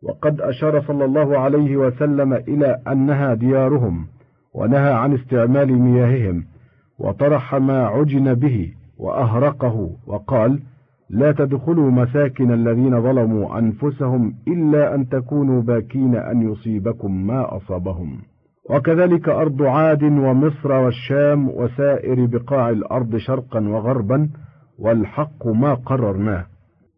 وقد 0.03 0.41
أشار 0.41 0.81
صلى 0.81 1.05
الله 1.05 1.37
عليه 1.39 1.77
وسلم 1.77 2.33
إلى 2.33 2.77
أنها 2.87 3.33
ديارهم 3.33 4.07
ونهى 4.53 4.93
عن 4.93 5.13
استعمال 5.13 5.73
مياههم. 5.73 6.45
وطرح 6.99 7.55
ما 7.55 7.85
عجن 7.85 8.33
به 8.33 8.71
وأهرقه 8.97 9.89
وقال 10.07 10.59
لا 11.09 11.31
تدخلوا 11.31 11.91
مساكن 11.91 12.51
الذين 12.51 13.01
ظلموا 13.01 13.59
أنفسهم 13.59 14.33
إلا 14.47 14.95
أن 14.95 15.09
تكونوا 15.09 15.61
باكين 15.61 16.15
أن 16.15 16.51
يصيبكم 16.51 17.27
ما 17.27 17.57
أصابهم. 17.57 18.17
وكذلك 18.69 19.29
أرض 19.29 19.61
عاد 19.61 20.03
ومصر 20.03 20.71
والشام 20.71 21.49
وسائر 21.49 22.25
بقاع 22.25 22.69
الأرض 22.69 23.17
شرقا 23.17 23.59
وغربا 23.59 24.29
والحق 24.79 25.47
ما 25.47 25.73
قررناه. 25.73 26.45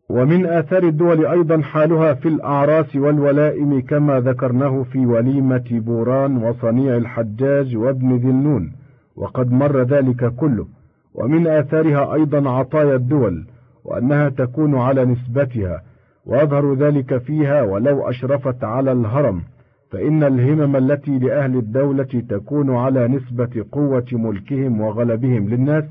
ومن 0.10 0.46
آثار 0.46 0.84
الدول 0.84 1.26
أيضا 1.26 1.62
حالها 1.62 2.14
في 2.14 2.28
الأعراس 2.28 2.96
والولائم 2.96 3.82
كما 3.82 4.20
ذكرناه 4.20 4.84
في 4.84 5.06
وليمة 5.06 5.66
بوران 5.72 6.38
وصنيع 6.38 6.98
الحجاج 6.98 7.78
وابن 7.78 8.16
ذي 8.16 8.30
النون. 8.30 8.72
وقد 9.18 9.52
مر 9.52 9.82
ذلك 9.84 10.36
كله 10.36 10.68
ومن 11.16 11.48
آثارها 11.48 12.14
أيضا 12.14 12.50
عطايا 12.50 12.96
الدول 12.96 13.46
وأنها 13.86 14.30
تكون 14.30 14.76
على 14.76 15.06
نسبتها 15.06 15.82
ويظهر 16.26 16.74
ذلك 16.74 17.18
فيها 17.18 17.62
ولو 17.62 18.10
أشرفت 18.10 18.64
على 18.64 18.92
الهرم 18.92 19.42
فإن 19.92 20.24
الهمم 20.24 20.76
التي 20.76 21.20
لأهل 21.20 21.56
الدولة 21.58 22.24
تكون 22.30 22.76
على 22.76 23.08
نسبة 23.08 23.66
قوة 23.72 24.06
ملكهم 24.12 24.82
وغلبهم 24.82 25.50
للناس 25.50 25.84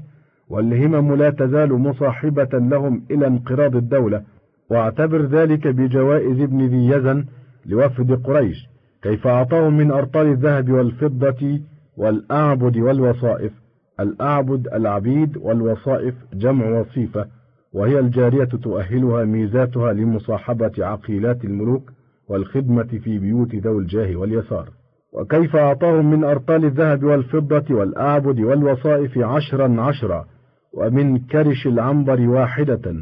والهمم 0.49 1.14
لا 1.14 1.30
تزال 1.30 1.73
مصاحبة 1.73 2.49
لهم 2.52 3.02
إلى 3.11 3.26
انقراض 3.26 3.76
الدولة. 3.76 4.23
واعتبر 4.71 5.23
ذلك 5.23 5.68
بجوائز 5.68 6.40
ابن 6.40 6.66
ذي 6.66 6.87
يزن 6.87 7.25
لوفد 7.66 8.12
قريش 8.12 8.56
كيف 9.02 9.26
أعطاهم 9.26 9.76
من 9.76 9.90
أرطال 9.90 10.26
الذهب 10.26 10.71
والفضة 10.71 11.61
والأعبد 11.96 12.76
والوصائف. 12.76 13.52
الأعبد 14.00 14.68
العبيد 14.74 15.36
والوصائف 15.36 16.14
جمع 16.34 16.80
وصيفة 16.80 17.26
وهي 17.72 17.98
الجارية 17.98 18.44
تؤهلها 18.44 19.24
ميزاتها 19.24 19.92
لمصاحبة 19.92 20.72
عقيلات 20.78 21.44
الملوك 21.44 21.92
والخدمة 22.28 23.00
في 23.04 23.18
بيوت 23.18 23.54
ذوي 23.54 23.82
الجاه 23.82 24.16
واليسار. 24.16 24.68
وكيف 25.12 25.56
أعطاهم 25.56 26.10
من 26.10 26.24
أرطال 26.24 26.64
الذهب 26.64 27.04
والفضة 27.04 27.74
والأعبد 27.74 28.40
والوصائف 28.40 29.18
عشرا 29.18 29.80
عشرا 29.80 30.26
ومن 30.72 31.18
كرش 31.18 31.66
العنبر 31.66 32.28
واحدة 32.28 32.94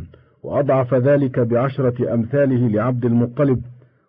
وأضعف 0.42 0.94
ذلك 0.94 1.40
بعشرة 1.40 2.14
أمثاله 2.14 2.68
لعبد 2.68 3.04
المطلب 3.04 3.60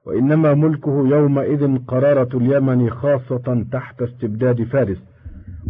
وإنما 0.06 0.54
ملكه 0.54 1.08
يومئذ 1.08 1.78
قرارة 1.88 2.38
اليمن 2.38 2.90
خاصة 2.90 3.66
تحت 3.72 4.02
استبداد 4.02 4.64
فارس. 4.64 4.98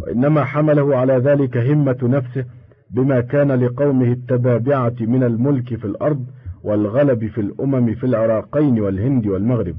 وإنما 0.02 0.44
حمله 0.44 0.96
على 0.96 1.16
ذلك 1.18 1.56
همة 1.56 1.98
نفسه 2.02 2.44
بما 2.90 3.20
كان 3.20 3.52
لقومه 3.52 4.12
التبابعة 4.12 4.94
من 5.00 5.22
الملك 5.22 5.74
في 5.76 5.84
الأرض 5.84 6.26
والغلب 6.64 7.26
في 7.26 7.40
الأمم 7.40 7.94
في 7.94 8.04
العراقين 8.04 8.80
والهند 8.80 9.26
والمغرب. 9.26 9.74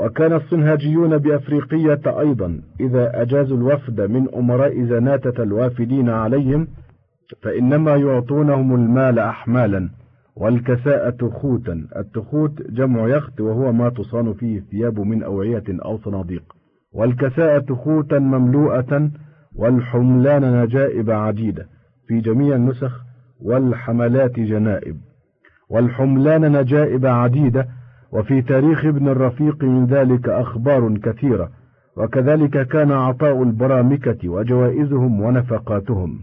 وكان 0.00 0.32
الصنهاجيون 0.32 1.18
بأفريقية 1.18 2.00
أيضا 2.06 2.60
إذا 2.80 3.22
أجازوا 3.22 3.56
الوفد 3.56 4.00
من 4.00 4.34
أمراء 4.34 4.82
زناتة 4.84 5.42
الوافدين 5.42 6.10
عليهم 6.10 6.68
فإنما 7.42 7.96
يعطونهم 7.96 8.74
المال 8.74 9.18
أحمالا. 9.18 9.88
والكساءة 10.36 11.28
خوتا. 11.28 11.86
التخوت 11.96 12.62
جمع 12.70 13.08
يخت 13.08 13.40
وهو 13.40 13.72
ما 13.72 13.88
تصان 13.88 14.32
فيه 14.32 14.58
الثياب 14.58 15.00
من 15.00 15.22
أوعية 15.22 15.64
أو 15.68 15.98
صناديق. 15.98 16.42
والكساءة 16.92 17.74
خوتا 17.74 18.18
مملوءة 18.18 19.10
والحملان 19.56 20.62
نجائب 20.62 21.10
عديدة 21.10 21.66
في 22.06 22.20
جميع 22.20 22.56
النسخ 22.56 23.00
والحملات 23.40 24.40
جنائب. 24.40 24.96
والحملان 25.70 26.52
نجائب 26.52 27.06
عديدة 27.06 27.66
وفي 28.12 28.42
تاريخ 28.42 28.84
ابن 28.84 29.08
الرفيق 29.08 29.64
من 29.64 29.86
ذلك 29.86 30.28
أخبار 30.28 30.98
كثيرة. 30.98 31.48
وكذلك 31.96 32.68
كان 32.68 32.92
عطاء 32.92 33.42
البرامكة 33.42 34.28
وجوائزهم 34.28 35.20
ونفقاتهم. 35.20 36.18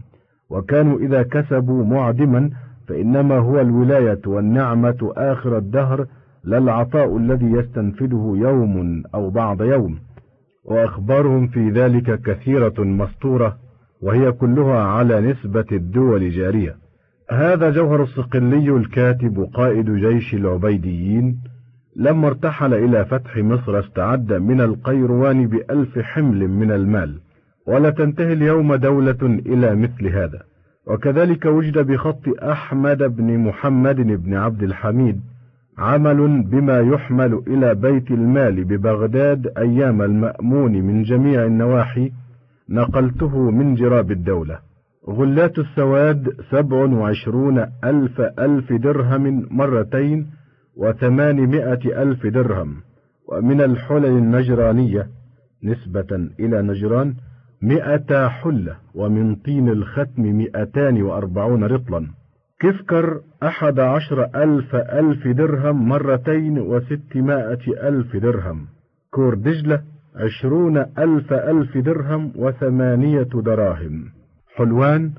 وكانوا 0.50 0.98
إذا 0.98 1.22
كسبوا 1.22 1.84
معدما 1.84 2.50
فإنما 2.90 3.38
هو 3.38 3.60
الولاية 3.60 4.20
والنعمة 4.26 5.12
آخر 5.16 5.58
الدهر 5.58 6.06
لا 6.44 6.58
العطاء 6.58 7.16
الذي 7.16 7.46
يستنفده 7.46 8.34
يوم 8.36 9.02
أو 9.14 9.30
بعض 9.30 9.62
يوم. 9.62 9.98
وأخبارهم 10.64 11.46
في 11.46 11.70
ذلك 11.70 12.22
كثيرة 12.22 12.74
مسطورة 12.78 13.56
وهي 14.02 14.32
كلها 14.32 14.80
على 14.80 15.20
نسبة 15.20 15.64
الدول 15.72 16.30
جارية. 16.30 16.76
هذا 17.30 17.70
جوهر 17.70 18.02
الصقلي 18.02 18.70
الكاتب 18.70 19.48
قائد 19.54 19.90
جيش 19.90 20.34
العبيديين 20.34 21.40
لما 21.96 22.28
ارتحل 22.28 22.74
إلى 22.74 23.04
فتح 23.04 23.36
مصر 23.36 23.78
استعد 23.78 24.32
من 24.32 24.60
القيروان 24.60 25.46
بألف 25.46 25.98
حمل 25.98 26.48
من 26.48 26.70
المال. 26.72 27.20
ولا 27.66 27.90
تنتهي 27.90 28.32
اليوم 28.32 28.74
دولة 28.74 29.40
إلى 29.46 29.74
مثل 29.74 30.06
هذا. 30.06 30.49
وكذلك 30.90 31.46
وجد 31.46 31.78
بخط 31.78 32.42
أحمد 32.42 33.02
بن 33.02 33.38
محمد 33.38 33.96
بن 33.96 34.34
عبد 34.34 34.62
الحميد 34.62 35.20
عمل 35.78 36.42
بما 36.42 36.78
يحمل 36.80 37.42
إلى 37.46 37.74
بيت 37.74 38.10
المال 38.10 38.64
ببغداد 38.64 39.52
أيام 39.58 40.02
المأمون 40.02 40.72
من 40.72 41.02
جميع 41.02 41.44
النواحي 41.44 42.12
نقلته 42.68 43.50
من 43.50 43.74
جراب 43.74 44.10
الدولة. 44.10 44.58
غلات 45.08 45.58
السواد 45.58 46.28
سبع 46.50 46.76
وعشرون 46.76 47.66
ألف 47.84 48.20
ألف 48.20 48.72
درهم 48.72 49.46
مرتين 49.50 50.26
وثمانمائة 50.76 52.02
ألف 52.02 52.26
درهم 52.26 52.76
ومن 53.28 53.60
الحلل 53.60 54.06
النجرانية 54.06 55.06
نسبة 55.64 56.28
إلى 56.40 56.62
نجران 56.62 57.14
مئة 57.62 58.28
حلة 58.28 58.76
ومن 58.94 59.34
طين 59.34 59.68
الختم 59.68 60.22
مئتان 60.22 61.02
وأربعون 61.02 61.64
رطلا. 61.64 62.06
كفكر 62.60 63.20
أحد 63.42 63.80
عشر 63.80 64.24
ألف 64.24 64.74
ألف 64.74 65.28
درهم 65.28 65.88
مرتين 65.88 66.58
وستمائة 66.58 67.88
ألف 67.88 68.16
درهم. 68.16 68.66
كور 69.10 69.34
دجلة 69.34 69.82
عشرون 70.16 70.78
ألف 70.78 71.32
ألف 71.32 71.78
درهم 71.78 72.32
وثمانية 72.36 73.28
دراهم. 73.34 74.04
حلوان 74.56 75.12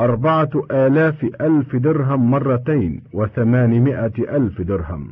أربعة 0.00 0.50
آلاف 0.70 1.24
ألف 1.40 1.76
درهم 1.76 2.30
مرتين 2.30 3.02
وثمانمائة 3.14 4.36
ألف 4.36 4.60
درهم. 4.60 5.08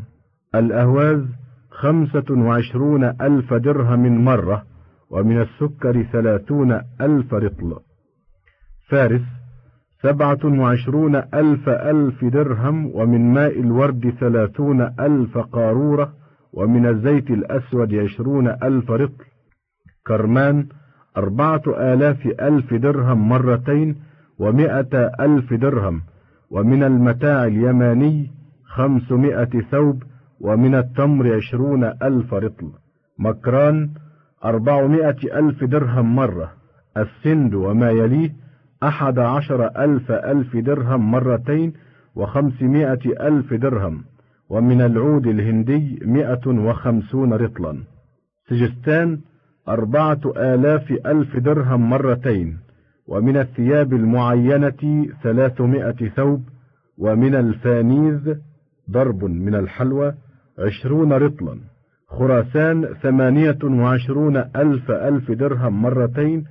الأهواز 0.55 1.25
خمسة 1.71 2.25
وعشرون 2.31 3.05
ألف 3.05 3.55
درهم 3.55 4.25
مرة. 4.25 4.76
ومن 5.11 5.41
السكر 5.41 6.03
ثلاثون 6.03 6.81
ألف 7.01 7.35
رطل. 7.35 7.77
فارس 8.89 9.23
سبعة 10.03 10.39
وعشرون 10.45 11.17
ألف 11.17 11.69
ألف 11.69 12.25
درهم 12.25 12.91
ومن 12.95 13.33
ماء 13.35 13.61
الورد 13.61 14.15
ثلاثون 14.21 14.81
ألف 15.01 15.39
قارورة 15.39 16.13
ومن 16.53 16.87
الزيت 16.87 17.31
الأسود 17.31 17.95
عشرون 17.95 18.49
ألف 18.49 18.91
رطل. 18.91 19.25
كرمان 20.07 20.67
أربعة 21.17 21.63
آلاف 21.67 22.27
ألف 22.27 22.75
درهم 22.75 23.29
مرتين 23.29 23.97
ومائة 24.39 25.11
ألف 25.21 25.55
درهم. 25.55 26.01
ومن 26.51 26.83
المتاع 26.83 27.45
اليماني 27.45 28.31
خمسمائة 28.65 29.61
ثوب 29.71 30.03
ومن 30.41 30.75
التمر 30.75 31.35
عشرون 31.35 31.85
ألف 31.85 32.35
رطل. 32.35 32.71
مكران 33.19 33.91
أربعمائة 34.45 35.39
ألف 35.39 35.65
درهم 35.65 36.17
مرة. 36.17 36.53
السند 36.97 37.55
وما 37.55 37.91
يليه 37.91 38.33
أحد 38.83 39.19
عشر 39.19 39.67
ألف 39.67 40.11
ألف 40.11 40.57
درهم 40.57 41.11
مرتين 41.11 41.73
وخمسمائة 42.15 43.29
ألف 43.29 43.55
درهم 43.55 44.05
ومن 44.51 44.81
العود 44.81 45.27
الهندي 45.27 46.01
مئة 46.05 46.47
وخمسون 46.47 47.33
رطلا. 47.33 47.83
سجستان 48.49 49.19
أربعة 49.69 50.21
آلاف 50.37 50.93
ألف 51.07 51.37
درهم 51.37 51.91
مرتين 51.91 52.59
ومن 53.09 53.37
الثياب 53.37 53.93
المعينة 53.93 55.07
ثلاثمائة 55.23 56.09
ثوب 56.09 56.43
ومن 56.99 57.35
الفانيذ 57.35 58.35
ضرب 58.91 59.25
من 59.25 59.55
الحلوى 59.55 60.15
عشرون 60.59 61.13
رطلا. 61.13 61.59
خراسان 62.09 62.95
ثمانية 63.03 63.59
وعشرون 63.65 64.37
ألف 64.37 64.91
ألف 64.91 65.33
درهم 65.33 65.83
مرتين 65.83 66.45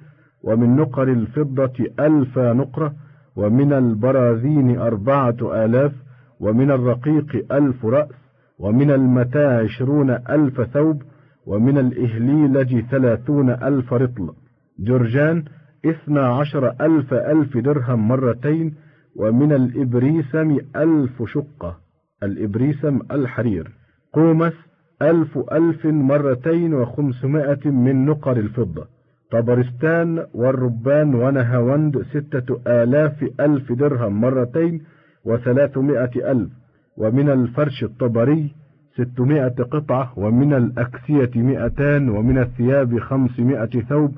ومن 0.44 0.76
نقر 0.76 1.04
الفضة 1.04 1.86
ألف 2.00 2.40
نقرة 2.40 2.94
ومن 3.36 3.74
البراذين 3.74 4.80
أربعة 4.80 5.66
آلاف 5.66 5.92
ومن 6.40 6.72
الرقيق 6.72 7.54
ألف 7.54 7.86
رأس 7.86 8.16
ومن 8.60 8.92
المتاع 8.92 9.60
عشرون 9.60 10.10
ألف 10.10 10.62
ثوب 10.62 11.02
ومن 11.46 11.78
الإهليلج 11.78 12.80
ثلاثون 12.80 13.50
ألف 13.50 13.94
رطل. 13.94 14.34
جرجان 14.80 15.44
اثنى 15.86 16.20
عشر 16.20 16.76
ألف 16.82 17.14
ألف 17.14 17.58
درهم 17.58 18.08
مرتين 18.08 18.76
ومن 19.16 19.52
الإبريسم 19.52 20.58
ألف 20.76 21.24
شقة. 21.24 21.78
الإبريسم 22.24 23.00
الحرير. 23.12 23.72
قومس 24.14 24.54
ألف 25.02 25.38
ألف 25.52 25.86
مرتين 25.86 26.74
وخمسمائة 26.74 27.70
من 27.70 28.06
نقر 28.06 28.38
الفضة. 28.38 28.86
طبرستان 29.32 30.26
والربان 30.34 31.16
ونهاوند 31.16 32.02
ستة 32.02 32.60
آلاف 32.68 33.26
ألف 33.40 33.72
درهم 33.72 34.22
مرتين 34.22 34.82
وثلاثمائة 35.26 36.32
ألف. 36.32 36.50
ومن 36.98 37.30
الفرش 37.30 37.84
الطبري 37.84 38.52
ستمائة 38.94 39.64
قطعة 39.64 40.14
ومن 40.20 40.54
الأكسية 40.54 41.32
مئتان 41.36 42.10
ومن 42.10 42.38
الثياب 42.38 43.00
خمسمائة 43.00 43.82
ثوب 43.90 44.12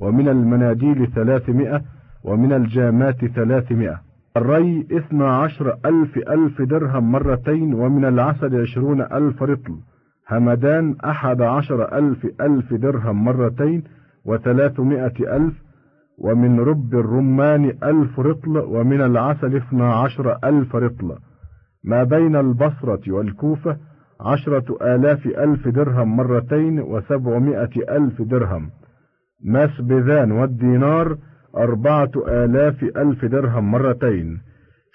ومن 0.00 0.28
المناديل 0.28 1.10
ثلاثمائة 1.14 1.82
ومن 2.24 2.52
الجامات 2.52 3.24
ثلاثمائة. 3.24 4.00
الري 4.36 4.86
اثنى 4.92 5.24
عشر 5.24 5.76
ألف 5.86 6.18
ألف 6.18 6.62
درهم 6.62 7.12
مرتين 7.12 7.74
ومن 7.74 8.04
العسل 8.04 8.60
عشرون 8.60 9.00
ألف 9.00 9.42
رطل. 9.42 9.74
همدان 10.28 10.96
أحد 11.04 11.42
عشر 11.42 11.98
ألف 11.98 12.26
ألف 12.40 12.74
درهم 12.74 13.24
مرتين 13.24 13.84
وثلاثمائة 14.24 15.36
ألف 15.36 15.54
ومن 16.18 16.60
رب 16.60 16.94
الرمان 16.94 17.64
ألف 17.82 18.20
رطل 18.20 18.58
ومن 18.58 19.00
العسل 19.00 19.56
اثنى 19.56 19.84
عشر 19.84 20.38
ألف 20.44 20.76
رطل. 20.76 21.16
ما 21.84 22.04
بين 22.04 22.36
البصرة 22.36 23.12
والكوفة 23.12 23.76
عشرة 24.20 24.76
آلاف 24.94 25.26
ألف 25.26 25.68
درهم 25.68 26.16
مرتين 26.16 26.80
وسبعمائة 26.80 27.96
ألف 27.96 28.22
درهم. 28.22 28.70
مسبذان 29.44 30.32
والدينار 30.32 31.16
أربعة 31.56 32.10
آلاف 32.28 32.82
ألف 32.82 33.24
درهم 33.24 33.70
مرتين. 33.70 34.40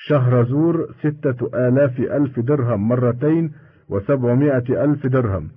شهرزور 0.07 0.87
ستة 0.99 1.67
آلاف 1.67 1.99
ألف 1.99 2.39
درهم 2.39 2.87
مرتين 2.87 3.51
وسبعمائة 3.89 4.83
ألف 4.83 5.07
درهم. 5.07 5.47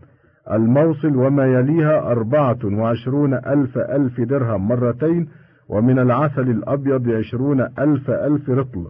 الموصل 0.52 1.16
وما 1.16 1.46
يليها 1.46 2.10
أربعة 2.12 2.58
وعشرون 2.64 3.34
ألف 3.34 3.78
ألف 3.78 4.20
درهم 4.20 4.68
مرتين 4.68 5.28
ومن 5.68 5.98
العسل 5.98 6.50
الأبيض 6.50 7.08
عشرون 7.08 7.60
ألف 7.60 8.10
ألف 8.10 8.50
رطل. 8.50 8.86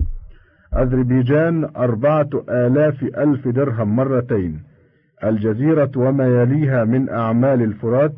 أذربيجان 0.77 1.69
أربعة 1.77 2.29
آلاف 2.49 3.03
ألف 3.03 3.49
درهم 3.49 3.97
مرتين. 3.97 4.73
الجزيرة 5.25 5.91
وما 5.97 6.27
يليها 6.27 6.85
من 6.85 7.09
أعمال 7.09 7.63
الفرات 7.63 8.13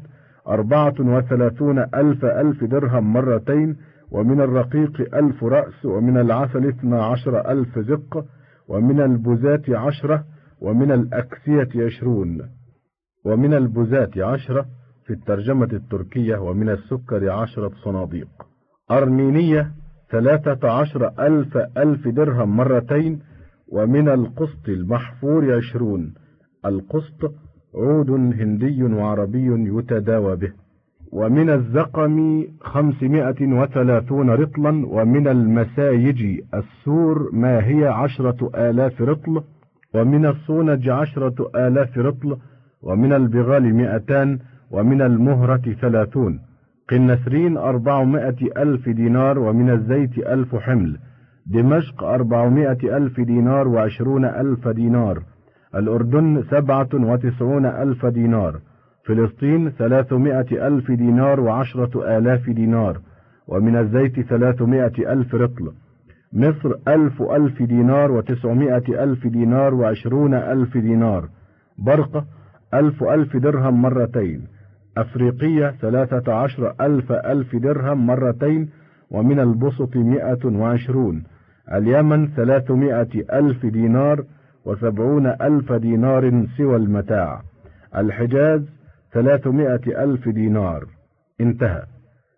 أربعة 0.48 0.94
وثلاثون 1.00 1.78
ألف 1.78 2.24
ألف 2.24 2.64
درهم 2.64 3.12
مرتين 3.12 3.76
ومن 4.10 4.40
الرقيق 4.40 5.14
ألف 5.16 5.44
رأس 5.44 5.84
ومن 5.84 6.18
العسل 6.18 6.68
اثنا 6.68 7.04
عشر 7.04 7.50
ألف 7.50 7.78
زق 7.78 8.24
ومن 8.68 9.00
البزات 9.00 9.70
عشرة 9.70 10.24
ومن 10.60 10.92
الأكسية 10.92 11.84
عشرون 11.84 12.42
ومن 13.24 13.54
البزات 13.54 14.18
عشرة 14.18 14.66
في 15.06 15.12
الترجمة 15.12 15.68
التركية 15.72 16.36
ومن 16.36 16.68
السكر 16.68 17.30
عشرة 17.30 17.70
صناديق. 17.84 18.28
أرمينية 18.90 19.70
ثلاثة 20.10 20.70
عشر 20.70 21.10
ألف 21.18 21.56
ألف 21.56 22.08
درهم 22.08 22.56
مرتين 22.56 23.20
ومن 23.68 24.08
القسط 24.08 24.68
المحفور 24.68 25.56
عشرون. 25.56 26.14
القسط 26.66 27.34
عود 27.74 28.10
هندي 28.10 28.82
وعربي 28.82 29.78
يتداوى 29.78 30.36
به. 30.36 30.52
ومن 31.12 31.50
الزقم 31.50 32.46
خمسمائة 32.60 33.46
وثلاثون 33.46 34.30
رطلا 34.30 34.86
ومن 34.86 35.28
المسايج 35.28 36.40
السور 36.54 37.30
ما 37.32 37.66
هي 37.66 37.86
عشرة 37.86 38.50
آلاف 38.54 39.02
رطل 39.02 39.42
ومن 39.94 40.26
الصونج 40.26 40.88
عشرة 40.88 41.50
آلاف 41.54 41.98
رطل 41.98 42.36
ومن 42.82 43.12
البغال 43.12 43.74
مئتان 43.74 44.38
ومن 44.70 45.02
المهرة 45.02 45.74
ثلاثون. 45.80 46.40
قنسرين 46.90 47.56
أربعمائة 47.56 48.36
ألف 48.56 48.88
دينار 48.88 49.38
ومن 49.38 49.70
الزيت 49.70 50.18
ألف 50.18 50.56
حمل. 50.56 50.98
دمشق 51.46 52.04
أربعمائة 52.04 52.96
ألف 52.96 53.20
دينار 53.20 53.68
وعشرون 53.68 54.24
ألف 54.24 54.68
دينار. 54.68 55.22
الأردن 55.74 56.42
سبعة 56.50 56.88
وتسعون 56.94 57.66
ألف 57.66 58.06
دينار. 58.06 58.60
فلسطين 59.06 59.70
ثلاثمائة 59.70 60.66
ألف 60.66 60.90
دينار 60.90 61.40
وعشرة 61.40 62.18
آلاف 62.18 62.50
دينار. 62.50 63.00
ومن 63.48 63.76
الزيت 63.76 64.20
ثلاثمائة 64.20 65.12
ألف 65.12 65.34
رطل. 65.34 65.72
مصر 66.34 66.74
ألف 66.88 67.22
ألف 67.22 67.62
دينار 67.62 68.12
وتسعمائة 68.12 69.04
ألف 69.04 69.26
دينار 69.26 69.74
وعشرون 69.74 70.34
ألف 70.34 70.76
دينار. 70.76 71.28
برقة 71.78 72.24
ألف 72.74 73.02
ألف 73.02 73.36
درهم 73.36 73.82
مرتين. 73.82 74.46
أفريقية 74.96 75.74
ثلاثة 75.80 76.32
عشر 76.32 76.74
ألف 76.80 77.12
ألف 77.12 77.56
درهم 77.56 78.06
مرتين. 78.06 78.68
ومن 79.10 79.40
البسط 79.40 79.96
مئة 79.96 80.46
وعشرون. 80.46 81.22
اليمن 81.72 82.28
ثلاثمائة 82.28 83.38
ألف 83.38 83.66
دينار 83.66 84.24
وسبعون 84.64 85.26
ألف 85.26 85.72
دينار 85.72 86.46
سوى 86.56 86.76
المتاع. 86.76 87.42
الحجاز 87.96 88.62
ثلاثمائة 89.12 90.04
ألف 90.04 90.28
دينار. 90.28 90.84
انتهى. 91.40 91.93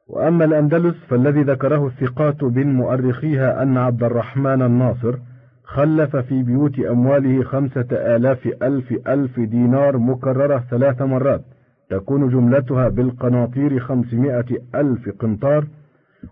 وأما 0.09 0.45
الأندلس 0.45 0.95
فالذي 1.09 1.43
ذكره 1.43 1.87
الثقات 1.87 2.43
من 2.43 2.75
مؤرخيها 2.75 3.63
أن 3.63 3.77
عبد 3.77 4.03
الرحمن 4.03 4.63
الناصر 4.63 5.17
خلف 5.65 6.17
في 6.17 6.43
بيوت 6.43 6.79
أمواله 6.79 7.43
خمسة 7.43 7.87
آلاف 7.93 8.49
ألف 8.63 8.95
ألف 9.09 9.41
دينار 9.41 9.99
مكررة 9.99 10.65
ثلاث 10.71 11.03
مرات 11.03 11.43
تكون 11.91 12.29
جملتها 12.29 12.89
بالقناطير 12.89 13.79
خمسمائة 13.79 14.45
ألف 14.75 15.09
قنطار. 15.09 15.67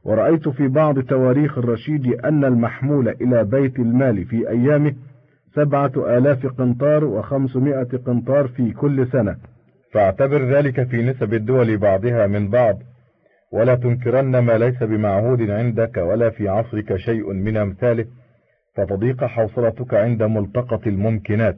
ورأيت 0.05 0.49
في 0.49 0.69
بعض 0.69 0.99
تواريخ 0.99 1.59
الرشيد 1.59 2.07
أن 2.07 2.45
المحمول 2.45 3.09
إلى 3.09 3.45
بيت 3.45 3.79
المال 3.79 4.25
في 4.25 4.49
أيامه 4.49 4.93
سبعة 5.55 5.93
آلاف 5.97 6.47
قنطار 6.47 7.05
وخمسمائة 7.05 7.89
قنطار 8.07 8.49
في 8.49 8.71
كل 8.71 9.07
سنة. 9.07 9.37
فاعتبر 9.93 10.57
ذلك 10.57 10.89
في 10.89 11.03
نسب 11.03 11.35
الدول 11.35 11.77
بعضها 11.77 12.27
من 12.27 12.49
بعض. 12.51 12.79
ولا 13.55 13.75
تنكرن 13.75 14.39
ما 14.39 14.59
ليس 14.59 14.83
بمعهود 14.83 15.51
عندك 15.51 15.97
ولا 15.97 16.31
في 16.31 16.49
عصرك 16.49 16.97
شيء 16.97 17.33
من 17.33 17.57
أمثاله 17.57 18.07
فتضيق 18.77 19.25
حوصلتك 19.25 19.95
عند 19.95 20.23
ملتقط 20.23 20.87
الممكنات. 20.87 21.57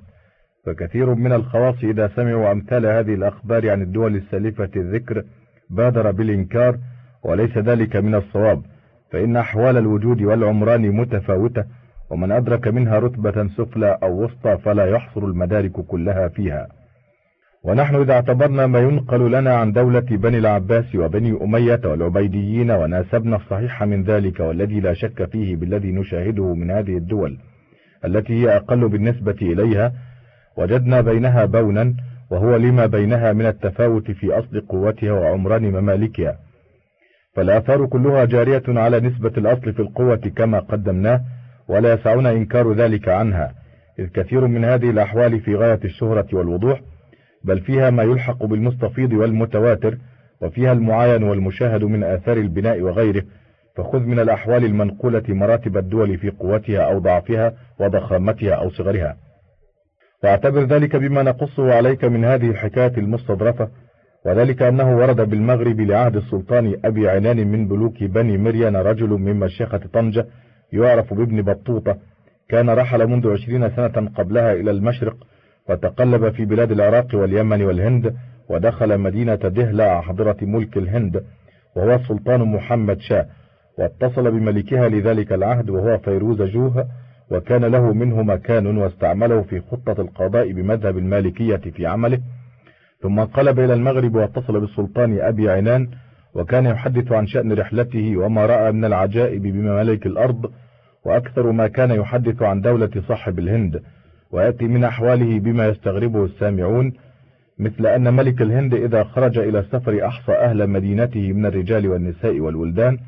فكثير 0.66 1.14
من 1.14 1.32
الخواص 1.32 1.85
إذا 1.85 2.09
سمعوا 2.16 2.52
أمثال 2.52 2.87
هذه 2.87 3.14
الأخبار 3.14 3.70
عن 3.70 3.82
الدول 3.82 4.16
السالفة 4.16 4.70
الذكر 4.76 5.22
بادر 5.70 6.11
بالإنكار 6.11 6.78
وليس 7.24 7.59
ذلك 7.59 7.96
من 7.96 8.14
الصواب. 8.14 8.62
فإن 9.12 9.37
أحوال 9.37 9.76
الوجود 9.76 10.22
والعمران 10.22 10.90
متفاوتة 10.90 11.64
ومن 12.11 12.32
أدرك 12.32 12.68
منها 12.68 12.98
رتبة 12.98 13.48
سفلى 13.48 13.98
أو 14.02 14.24
وسطى 14.24 14.59
فلا 14.59 14.87
يحصر 14.87 15.24
المدارك 15.24 15.72
كلها 15.72 16.28
فيها. 16.28 16.68
ونحن 17.66 17.94
إذا 17.94 18.12
اعتبرنا 18.12 18.66
ما 18.66 18.79
ينقل 18.79 19.33
لنا 19.33 19.55
عن 19.55 19.72
دولة 19.72 20.00
بني 20.00 20.38
العباس 20.38 20.94
وبني 20.94 21.38
أمية 21.42 21.81
والعبيديين 21.85 22.70
وناسبنا 22.70 23.37
الصحيح 23.37 23.83
من 23.83 24.02
ذلك 24.02 24.40
والذي 24.40 24.81
لا 24.81 24.94
شك 24.94 25.31
فيه 25.31 25.57
بالذي 25.57 25.92
نشاهده 25.92 26.55
من 26.55 26.70
هذه 26.70 26.96
الدول 26.96 27.38
التي 28.05 28.33
هي 28.33 28.57
أقل 28.57 28.88
بالنسبة 28.88 29.37
إليها 29.42 29.92
وجدنا 30.57 31.00
بينها 31.00 31.44
بونا 31.44 31.94
وهو 32.31 32.57
لما 32.57 32.87
بينها 32.87 33.33
من 33.33 33.46
التفاوت 33.46 34.11
في 34.11 34.38
أصل 34.38 34.61
قوتها 34.61 35.12
وعمران 35.12 35.62
ممالكها. 35.62 36.37
فالآثار 37.35 37.87
كلها 37.87 38.24
جارية 38.24 38.62
على 38.68 39.00
نسبة 39.00 39.33
الأصل 39.38 39.72
في 39.72 39.81
القوة 39.81 40.33
كما 40.37 40.59
قدمناه 40.59 41.20
ولا 41.68 41.92
يسعنا 41.92 42.31
إنكار 42.31 42.72
ذلك 42.72 43.09
عنها 43.09 43.52
إذ 43.98 44.07
كثير 44.07 44.46
من 44.46 44.64
هذه 44.64 44.90
الأحوال 44.90 45.40
في 45.40 45.55
غاية 45.55 45.81
الشهرة 45.85 46.26
والوضوح 46.33 46.81
بل 47.44 47.61
فيها 47.61 47.90
ما 47.90 48.03
يلحق 48.03 48.44
بالمستفيض 48.44 49.12
والمتواتر 49.12 49.99
وفيها 50.42 50.72
المعاين 50.72 51.22
والمشاهد 51.22 51.85
من 51.85 52.05
آثار 52.05 52.37
البناء 52.37 52.81
وغيره. 52.81 53.22
فخذ 53.77 53.99
من 53.99 54.20
الأحوال 54.20 54.64
المنقولة 54.64 55.22
مراتب 55.29 55.77
الدول 55.77 56.18
في 56.18 56.31
قوتها 56.31 56.81
أو 56.81 56.99
ضعفها 56.99 57.53
وضخامتها 57.81 58.55
أو 58.55 58.70
صغرها. 58.70 59.16
واعتبر 60.25 60.64
ذلك 60.64 60.96
بما 60.96 61.22
نقصه 61.22 61.75
عليك 61.75 62.05
من 62.05 62.25
هذه 62.25 62.51
الحكاية 62.51 62.92
المستضرفة 62.99 63.68
وذلك 64.27 64.62
أنه 64.62 64.96
ورد 64.96 65.20
بالمغرب 65.31 65.81
لعهد 65.81 66.16
السلطان 66.16 66.75
أبي 66.85 67.09
عنان 67.09 67.49
من 67.49 67.68
بلوك 67.68 68.05
بني 68.05 68.38
مريان 68.38 68.77
رجل 68.77 69.09
من 69.09 69.37
مشيخة 69.37 69.81
طنجة 69.92 70.27
يعرف 70.72 71.14
بابن 71.14 71.42
بطوطة. 71.42 71.96
كان 72.49 72.70
رحل 72.70 73.07
منذ 73.07 73.33
عشرين 73.33 73.70
سنة 73.70 74.11
قبلها 74.16 74.53
إلى 74.53 74.70
المشرق 74.70 75.16
وتقلب 75.68 76.29
في 76.33 76.44
بلاد 76.44 76.72
العراق 76.72 77.14
واليمن 77.14 77.62
والهند 77.62 78.14
ودخل 78.48 78.98
مدينة 78.98 79.35
دهلة 79.35 80.00
حضرة 80.00 80.37
ملك 80.42 80.76
الهند 80.76 81.24
وهو 81.76 81.94
السلطان 81.94 82.40
محمد 82.40 83.00
شاه. 83.00 83.26
واتصل 83.79 84.31
بملكها 84.31 84.88
لذلك 84.88 85.33
العهد 85.33 85.70
وهو 85.70 85.98
فيروز 85.98 86.42
جوه 86.42 86.87
وكان 87.31 87.64
له 87.64 87.92
منه 87.92 88.22
مكان 88.22 88.79
واستعمله 88.79 89.42
في 89.42 89.61
خطة 89.61 90.00
القضاء 90.00 90.52
بمذهب 90.52 90.98
المالكية 90.98 91.57
في 91.57 91.87
عمله. 91.87 92.18
ثم 93.02 93.20
انقلب 93.20 93.61
إلى 93.61 93.74
المغرب 93.74 94.14
واتصل 94.14 94.61
بالسلطان 94.61 95.20
أبي 95.20 95.50
عنان 95.50 95.88
وكان 96.35 96.66
يحدث 96.66 97.12
عن 97.12 97.26
شأن 97.26 97.52
رحلته 97.52 98.16
وما 98.16 98.46
رأى 98.46 98.72
من 98.72 98.85
العجائب 98.85 99.42
بممالك 99.42 100.07
الأرض 100.07 100.50
وأكثر 101.05 101.52
ما 101.52 101.68
كان 101.68 101.90
يحدث 101.90 102.42
عن 102.42 102.61
دولة 102.61 102.90
صاحب 103.09 103.38
الهند. 103.38 103.83
ويأتي 104.33 104.65
من 104.65 104.85
أحواله 104.85 105.39
بما 105.41 105.69
يستغربه 105.69 106.25
السامعون 106.25 106.93
مثل 107.59 107.87
أن 107.87 108.15
ملك 108.15 108.43
الهند 108.43 108.75
إذا 108.75 109.05
خرج 109.05 109.39
إلى 109.39 109.59
السفر 109.59 110.07
أحصى 110.07 110.33
أهل 110.33 110.67
مدينته 110.67 111.33
من 111.33 111.47
الرجال 111.47 111.89
والنساء 111.89 112.41
والولدان 112.41 112.99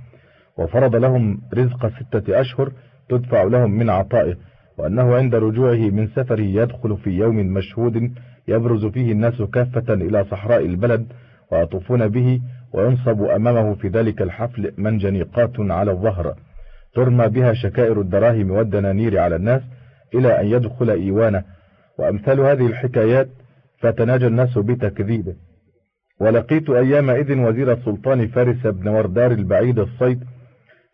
وفرض 0.58 0.96
لهم 0.96 1.40
رزق 1.54 1.86
ستة 1.86 2.40
أشهر 2.40 2.72
تدفع 3.08 3.42
لهم 3.42 3.70
من 3.70 3.90
عطائه 3.90 4.36
وأنه 4.78 5.16
عند 5.16 5.34
رجوعه 5.34 5.90
من 5.90 6.06
سفره 6.06 6.42
يدخل 6.42 6.96
في 6.96 7.10
يوم 7.10 7.36
مشهود 7.36 8.12
يبرز 8.48 8.86
فيه 8.86 9.12
الناس 9.12 9.42
كافة 9.42 9.94
إلى 9.94 10.24
صحراء 10.24 10.66
البلد 10.66 11.06
ويطوفون 11.52 12.08
به 12.08 12.40
وينصب 12.72 13.22
أمامه 13.22 13.74
في 13.74 13.88
ذلك 13.88 14.22
الحفل 14.22 14.72
منجنيقات 14.78 15.60
على 15.60 15.90
الظهر 15.90 16.34
ترمى 16.94 17.28
بها 17.28 17.52
شكائر 17.52 18.00
الدراهم 18.00 18.50
والدنانير 18.50 19.18
على 19.18 19.36
الناس 19.36 19.62
إلى 20.14 20.40
أن 20.40 20.46
يدخل 20.46 20.90
إيوانه 20.90 21.44
وأمثال 21.98 22.40
هذه 22.40 22.66
الحكايات 22.66 23.28
فتناجى 23.80 24.26
الناس 24.26 24.58
بتكذيبه 24.58 25.34
ولقيت 26.20 26.70
أيام 26.70 27.10
إذن 27.10 27.38
وزير 27.38 27.72
السلطان 27.72 28.28
فارس 28.28 28.66
بن 28.66 28.88
وردار 28.88 29.32
البعيد 29.32 29.78
الصيد 29.78 30.24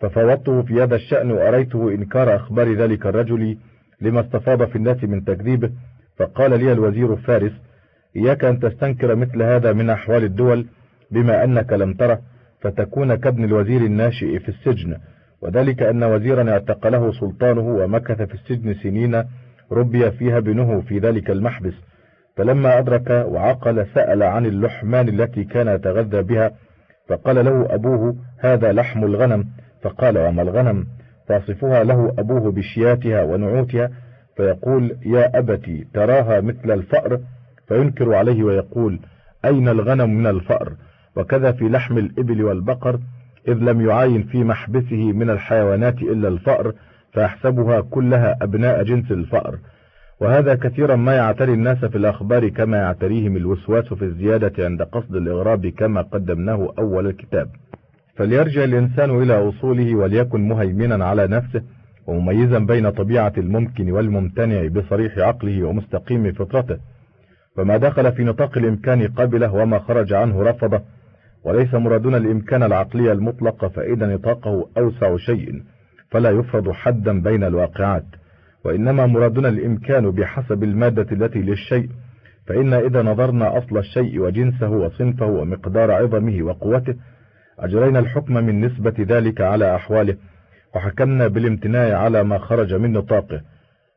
ففوضته 0.01 0.63
في 0.63 0.83
هذا 0.83 0.97
الشأن 0.97 1.31
وأريته 1.31 1.89
إنكار 1.89 2.37
أخبار 2.37 2.75
ذلك 2.75 3.07
الرجل 3.07 3.57
لما 4.01 4.21
استفاض 4.21 4.65
في 4.65 4.77
الناس 4.77 5.05
من 5.05 5.25
تكذيبه. 5.25 5.71
فقال 6.17 6.59
لي 6.59 6.73
الوزير 6.73 7.17
فارس 7.17 7.53
إياك 8.17 8.45
أن 8.45 8.61
تستنكر 8.61 9.15
مثل 9.15 9.43
هذا 9.43 9.73
من 9.73 9.91
أحوال 9.91 10.25
الدول 10.25 10.67
بما 11.11 11.45
أنك 11.45 11.73
لم 11.73 11.95
تره 11.95 12.21
فتكون 12.61 13.15
كابن 13.15 13.45
الوزير 13.45 13.81
الناشئ 13.81 14.39
في 14.39 14.49
السجن. 14.49 14.97
وذلك 15.45 15.83
أن 15.83 16.05
وزيرا 16.05 16.51
اعتقله 16.51 17.13
سلطانه 17.13 17.61
ومكث 17.61 18.23
في 18.23 18.35
السجن 18.35 18.75
سنين 18.75 19.25
ربي 19.73 20.11
فيها 20.11 20.39
ابنه 20.39 20.81
في 20.81 20.99
ذلك 20.99 21.31
المحبس 21.31 21.75
فلما 22.37 22.79
أدرك 22.79 23.11
وعقل 23.11 23.87
سأل 23.95 24.23
عن 24.23 24.47
اللحمان 24.47 25.09
التي 25.09 25.45
كان 25.45 25.69
يتغذى 25.69 26.23
بها 26.23 26.51
فقال 27.09 27.45
له 27.45 27.75
أبوه 27.75 28.17
هذا 28.41 28.73
لحم 28.73 29.05
الغنم 29.05 29.45
فقال 29.83 30.19
وما 30.19 30.43
الغنم؟ 30.43 30.87
فاصفها 31.29 31.85
له 31.85 32.15
أبوه 32.19 32.53
بشياتها 32.53 33.23
ونعوتها 33.23 33.91
فيقول 34.37 34.97
يا 35.07 35.39
أبتي 35.39 35.89
تراها 35.95 36.41
مثل 36.41 36.71
الفأر 36.71 37.21
فينكر 37.69 38.15
عليه 38.15 38.43
ويقول 38.43 39.01
أين 39.45 39.69
الغنم 39.69 40.11
من 40.11 40.27
الفأر؟ 40.27 40.73
وكذا 41.17 41.53
في 41.53 41.65
لحم 41.65 41.99
الإبل 41.99 42.45
والبقر 42.45 43.01
إذ 43.49 43.55
لم 43.55 43.81
يعاين 43.81 44.23
في 44.23 44.45
محبسه 44.45 45.13
من 45.13 45.31
الحيوانات 45.31 46.03
إلا 46.03 46.29
الفأر 46.29 46.73
فيحسبها 47.13 47.81
كلها 47.81 48.37
أبناء 48.43 48.83
جنس 48.83 49.13
الفأر. 49.13 49.59
وهذا 50.21 50.55
كثيرا 50.55 50.97
ما 50.97 51.15
يعتري 51.15 51.53
الناس 51.53 51.85
في 51.85 51.99
الأخبار 51.99 52.49
كما 52.49 52.77
يعتريهم 52.77 53.37
الوسواس 53.37 53.95
في 53.95 54.05
الزيادة 54.05 54.65
عند 54.65 54.83
قصد 54.83 55.15
الإغراب 55.17 55.67
كما 55.67 56.03
قدمناه 56.03 56.73
أول 56.79 57.07
الكتاب. 57.07 57.49
فليرجع 58.17 58.65
الإنسان 58.65 59.23
إلى 59.23 59.49
أصوله 59.49 59.95
وليكن 59.95 60.49
مهيمنا 60.49 61.05
على 61.05 61.27
نفسه 61.27 61.63
ومميزا 62.07 62.59
بين 62.59 62.91
طبيعة 62.91 63.33
الممكن 63.39 63.91
والممتنع 63.91 64.67
بصريح 64.67 65.19
عقله 65.19 65.65
ومستقيم 65.65 66.33
فطرته. 66.33 66.79
فما 67.57 67.77
دخل 67.77 68.13
في 68.13 68.25
نطاق 68.25 68.59
الإمكان 68.59 69.09
قبله 69.09 69.55
وما 69.55 69.79
خرج 69.79 70.13
عنه 70.13 70.43
رفضه 70.43 70.81
وليس 71.45 71.75
مرادنا 71.75 72.17
الإمكان 72.17 72.63
العقلي 72.63 73.13
المطلق 73.13 73.67
فإذا 73.67 74.07
نطاقه 74.07 74.69
أوسع 74.79 75.17
شيء 75.17 75.63
فلا 76.11 76.31
يفرض 76.31 76.71
حدا 76.71 77.21
بين 77.23 77.45
الواقعات. 77.45 78.05
وإنما 78.65 79.07
مرادنا 79.07 79.49
الإمكان 79.49 80.11
بحسب 80.11 80.65
المادة 80.65 81.07
التي 81.13 81.39
للشيء 81.39 81.89
فإن 82.47 82.75
إذا 82.75 83.03
نظرنا 83.03 83.59
أصل 83.59 83.79
الشيء 83.79 84.19
وجنسه 84.21 84.69
وصنفه 84.71 85.27
ومقدار 85.27 85.93
عظمه 85.93 86.43
وقوته 86.43 86.95
أجرينا 87.59 87.99
الحكم 87.99 88.35
من 88.35 88.65
نسبة 88.65 88.95
ذلك 88.99 89.41
على 89.41 89.77
أحواله 89.77 90.17
وحكمنا 90.75 91.29
بالامتناع 91.29 91.99
على 91.99 92.23
ما 92.25 92.39
خرج 92.39 92.75
من 92.75 92.93
نطاقه. 92.93 93.41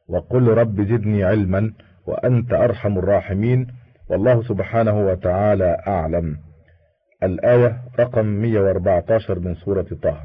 وقل 0.10 0.48
رب 0.48 0.82
زدني 0.82 1.24
علما 1.24 1.72
وأنت 2.08 2.54
أرحم 2.54 2.98
الراحمين 2.98 3.68
والله 4.10 4.44
سبحانه 4.44 5.00
وتعالى 5.08 5.78
أعلم. 5.88 6.47
الآية 7.24 7.82
رقم 8.00 8.26
114 8.26 9.40
من 9.40 9.56
سورة 9.56 9.86
طه. 10.04 10.18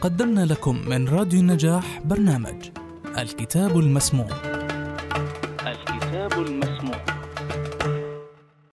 قدمنا 0.00 0.44
لكم 0.44 0.76
من 0.88 1.08
راديو 1.08 1.40
النجاح 1.40 2.00
برنامج 2.04 2.70
الكتاب 3.18 3.78
المسموع. 3.78 4.26
الكتاب 5.66 6.32
المسموع. 6.32 6.69